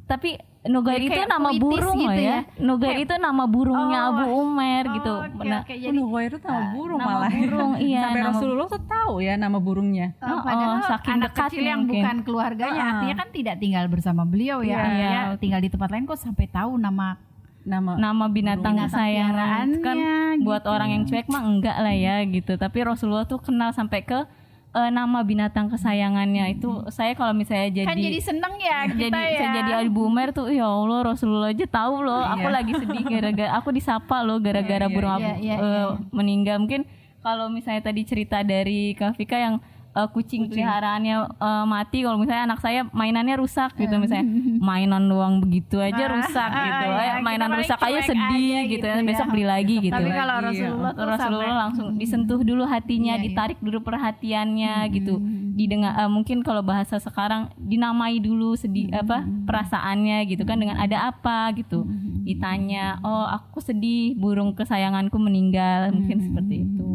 [0.03, 2.37] tapi Nughair Jadi itu nama burung gitu loh ya.
[2.37, 5.73] ya Nughair itu nama burungnya Oh, Abu Umair gitu Oke, Nah, oke.
[5.73, 7.31] Jadi, Nughair itu nama burung nama malah.
[7.33, 10.07] burung, iya, Sampai nama- Rasulullah tuh tahu ya nama burungnya.
[10.19, 11.93] Oh, Oh, padahal oh, saking anak dekat kecil yang mungkin.
[11.97, 12.89] bukan keluarganya Ah.
[12.93, 15.09] artinya kan tidak tinggal bersama beliau ya, Iya.
[15.09, 17.17] ya tinggal di tempat lain kok sampai tahu nama
[17.61, 20.69] Nama nama binatang Binatang kesayangan kan piaraannya, buat gitu.
[20.71, 24.25] orang yang cuek mah enggak lah ya gitu tapi Rasulullah tuh kenal sampai ke
[24.71, 29.19] eh, nama binatang kesayangannya itu saya kalau misalnya jadi kan jadi seneng ya kita jadi
[29.19, 29.39] ya.
[29.39, 32.55] saya jadi Abu Umar tuh ya Allah Rasulullah aja tahu loh aku Iya.
[32.55, 35.85] lagi sedih gara-gara aku disapa loh gara-gara burung iya, Abu iya, iya, eh, iya.
[36.15, 36.81] meninggal mungkin
[37.21, 39.55] kalau misalnya tadi cerita dari Kak Vika yang
[39.91, 44.23] eh, kucing peliharaannya eh, mati kalau misalnya anak saya mainannya rusak gitu misalnya
[44.57, 48.23] mainan doang begitu aja Ah, rusak ah, gitu iya, Eh, kita mainan rusak aja sedih
[48.23, 49.03] aja gitu, gitu ya ya.
[49.03, 50.47] besok beli lagi gitu Tapi kalau Iya.
[50.47, 53.25] Rasulullah tuh Rasulullah sampai- langsung disentuh dulu hatinya, Iya, iya.
[53.25, 55.15] ditarik dulu perhatiannya gitu.
[55.51, 61.09] Didengar eh, mungkin kalau bahasa sekarang dinamai dulu sedih apa perasaannya gitu kan dengan ada
[61.09, 61.83] apa gitu.
[62.21, 66.89] Ditanya, "Oh, aku sedih burung kesayanganku meninggal." Mungkin seperti itu.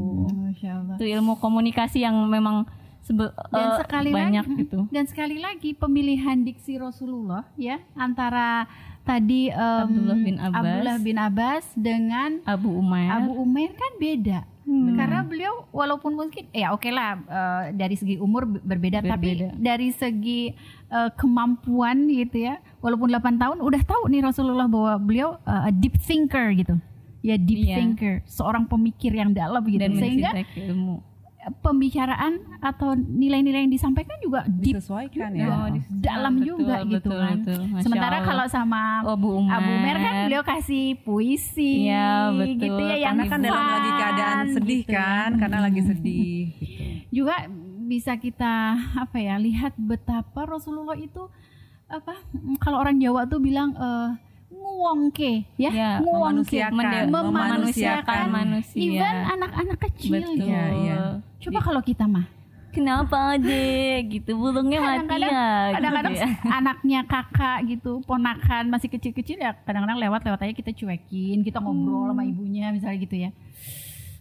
[0.96, 2.64] Itu ilmu komunikasi yang memang
[3.06, 4.80] sebe- Dan eh, sekali banyak lagi, gitu.
[4.88, 8.66] Dan sekali lagi pemilihan diksi Rasulullah ya antara
[9.00, 10.58] tadi em, Abdullah bin Abbas.
[10.60, 14.40] Abdullah bin Abbas dengan Abu Umair Abu Umair kan beda.
[14.62, 14.98] Hmm.
[14.98, 19.54] Karena beliau walaupun mungkin ya oke lah eh, dari segi umur be- berbeda, tapi Berbeda.
[19.54, 20.50] dari segi
[20.88, 25.94] eh, kemampuan gitu ya walaupun 8 tahun udah tahu nih Rasulullah bahwa beliau a deep
[25.96, 26.74] thinker gitu.
[27.22, 27.76] Ya deep Iya.
[27.76, 29.78] thinker, seorang pemikir yang dalam gitu.
[29.78, 30.98] dan Sehingga ilmu.
[31.56, 35.46] Pembicaraan atau nilai-nilai yang disampaikan juga disesuaikan ya.
[35.46, 37.36] Oh, dalam betul, juga gitu betul, kan.
[37.38, 37.60] betul.
[37.68, 38.26] Masya Sementara Allah.
[38.26, 39.54] kalau sama Oh, Abu Umair.
[39.56, 42.58] Abu Mer kan beliau kasih puisi Iya, betul.
[42.60, 44.98] gitu ya yang Karena kan dalam lagi keadaan sedih gitu ya.
[44.98, 46.82] kan, karena lagi sedih gitu.
[47.12, 47.34] Juga
[47.86, 48.54] bisa kita
[48.98, 51.30] apa ya lihat betapa Rasulullah itu
[51.86, 52.18] apa
[52.58, 54.10] kalau orang Jawa tuh bilang eh
[54.66, 58.74] nguwongke ya, Ya, nguwongke memanusiakan, memanusiakan manusia.
[58.76, 60.34] even anak-anak kecil Betul.
[60.34, 60.46] gitu.
[60.46, 60.98] Iya, iya.
[61.38, 62.26] Coba kalau kita mah
[62.68, 66.28] Kenapa deh gitu burungnya mati kadang-kadang ya gitu kadang-kadang ya.
[66.60, 72.20] anaknya kakak gitu ponakan masih kecil-kecil ya kadang-kadang lewat-lewat aja kita cuekin kita ngobrol sama
[72.22, 73.30] ibunya misalnya gitu ya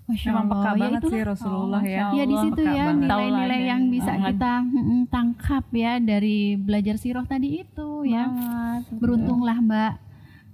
[0.05, 0.69] Masya Memang peka Allah.
[0.69, 1.11] Ya banget itulah.
[1.11, 1.97] sih Rasulullah Oh, ya.
[1.99, 4.27] Masya Ya di Allah, situ ya nilai-nilai yang bisa banget.
[4.31, 8.23] kita mm, tangkap ya dari belajar sirah tadi itu ya.
[8.23, 8.81] Banget.
[8.93, 9.91] Beruntunglah Mbak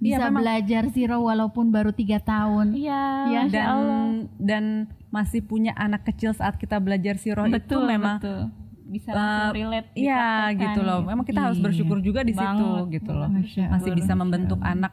[0.02, 0.34] Iya, bisa memang.
[0.36, 2.74] belajar sirah walaupun baru tiga tahun.
[2.74, 4.02] Iya, Ya, dan Allah.
[4.36, 4.64] dan
[5.08, 8.50] masih punya anak kecil saat kita belajar siroh itu betul memang betul.
[8.84, 11.00] bisa langsung relate Iya gitu loh.
[11.02, 11.64] Memang kita harus Iya.
[11.64, 13.30] bersyukur juga di situ gitu loh.
[13.30, 13.96] Masya Masih Allah.
[13.96, 14.92] bisa membentuk anak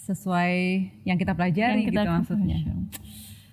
[0.00, 0.54] sesuai
[1.02, 2.58] yang kita pelajari Yang kita- gitu maksudnya.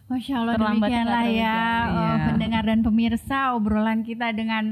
[0.06, 1.90] Masya Allah Terlambat demikianlah ya terlambat.
[1.90, 2.26] oh, Iya.
[2.30, 4.64] pendengar dan pemirsa obrolan kita dengan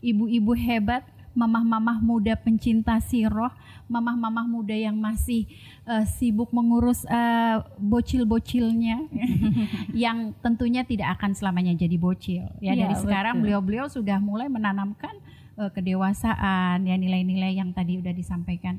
[0.00, 1.02] ibu-ibu hebat
[1.40, 3.48] mamah-mamah muda pencinta siroh
[3.88, 5.48] mamah-mamah muda yang masih
[5.88, 9.08] eh, sibuk mengurus eh, bocil-bocilnya
[10.04, 13.42] yang tentunya tidak akan selamanya jadi bocil ya Iya, dari sekarang betul.
[13.48, 15.16] beliau-beliau sudah mulai menanamkan
[15.56, 18.76] eh, kedewasaan ya nilai-nilai yang tadi udah disampaikan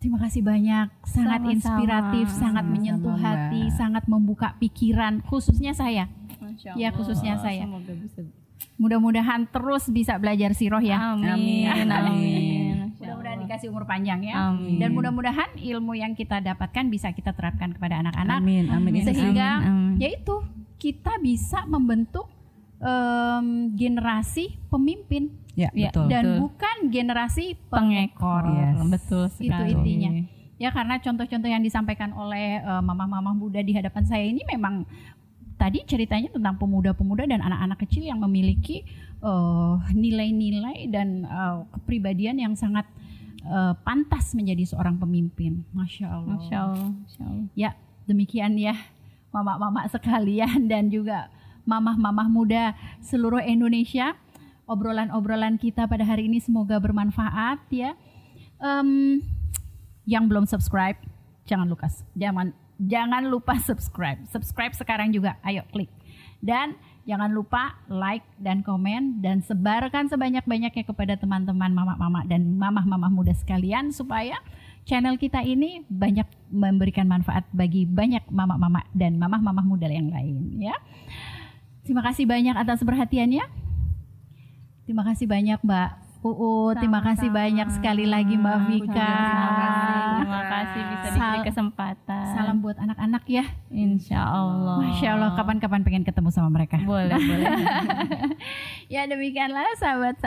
[0.00, 1.52] Terima kasih banyak, sangat Sama-sama.
[1.52, 3.20] inspiratif, sangat Sama-sama, menyentuh Mbak.
[3.20, 6.08] hati, sangat membuka pikiran, khususnya saya.
[6.72, 7.68] Ya, khususnya saya.
[7.68, 8.24] Semoga bisa.
[8.80, 11.12] Mudah-mudahan terus bisa belajar siroh ya.
[11.12, 11.68] Amin.
[11.68, 11.86] Amin.
[11.86, 12.76] Amin.
[12.96, 14.50] Mudah-mudahan dikasih umur panjang ya.
[14.50, 14.80] Amin.
[14.80, 19.04] Dan mudah-mudahan ilmu yang kita dapatkan bisa kita terapkan kepada anak-anak Amin, amin.
[19.04, 19.94] sehingga Amin, amin.
[20.00, 20.40] yaitu
[20.80, 22.32] kita bisa membentuk
[22.80, 26.06] em, generasi pemimpin Ya, Ya, betul.
[26.08, 26.38] dan Betul.
[26.40, 28.44] bukan generasi pengekor.
[28.48, 28.80] Yes.
[28.86, 30.10] Betul Itu intinya.
[30.56, 34.86] Ya karena contoh-contoh yang disampaikan oleh eh, mamah-mamah muda di hadapan saya ini memang
[35.60, 38.80] tadi ceritanya tentang pemuda-pemuda dan anak-anak kecil yang memiliki
[39.20, 42.88] eh, nilai-nilai dan eh, kepribadian yang sangat
[43.44, 45.60] eh, pantas menjadi seorang pemimpin.
[45.76, 46.36] Masya Allah.
[46.40, 46.88] Masya Allah.
[46.96, 47.46] Masya Allah.
[47.52, 47.70] Ya
[48.08, 48.72] demikian ya
[49.28, 51.28] mama-mama sekalian dan juga
[51.68, 52.72] mamah-mamah muda
[53.04, 54.16] seluruh Indonesia.
[54.70, 57.98] Obrolan-obrolan kita pada hari ini semoga bermanfaat ya.
[58.62, 59.18] Em,
[60.06, 60.94] yang belum subscribe
[61.48, 64.24] jangan lupa jangan jangan lupa subscribe.
[64.32, 65.36] Subscribe sekarang juga.
[65.44, 65.92] Ayo klik.
[66.40, 66.72] Dan
[67.04, 73.92] jangan lupa like dan komen dan sebarkan sebanyak-banyaknya kepada teman-teman mama-mama dan mamah-mamah muda sekalian
[73.92, 74.40] supaya
[74.88, 80.76] channel kita ini banyak memberikan manfaat bagi banyak mama-mama dan mamah-mamah muda yang lain ya.
[81.84, 83.44] Terima kasih banyak atas perhatiannya.
[84.88, 88.92] Terima kasih banyak Mbak Uu, terima kasih banyak sekali lagi Mbak Vika.
[88.92, 89.96] Terima kasih.
[90.20, 92.26] Terima kasih bisa diberi kesempatan.
[92.36, 93.44] Salam buat anak-anak ya.
[93.72, 94.84] Insya Allah.
[94.84, 96.76] Masya Allah, kapan-kapan pengen ketemu sama mereka.
[96.84, 97.56] Boleh, boleh.
[98.92, 100.20] ya demikianlah sahabat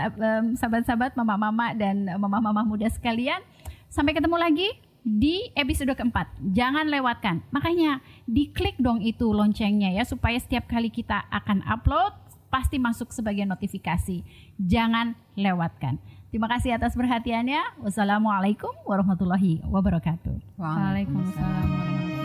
[0.57, 3.45] sahabat-sahabat mama-mama dan mama-mama muda sekalian.
[3.85, 4.73] Sampai ketemu lagi
[5.05, 6.25] di episode keempat.
[6.57, 7.45] Jangan lewatkan.
[7.53, 12.22] Makanya diklik dong itu loncengnya ya supaya setiap kali kita akan upload
[12.53, 14.21] pasti masuk sebagai notifikasi.
[14.61, 15.97] Jangan lewatkan.
[16.29, 17.81] Terima kasih atas perhatiannya.
[17.81, 20.61] Wassalamualaikum warahmatullahi wabarakatuh.
[20.61, 22.22] Waalaikumsalam warahmatullahi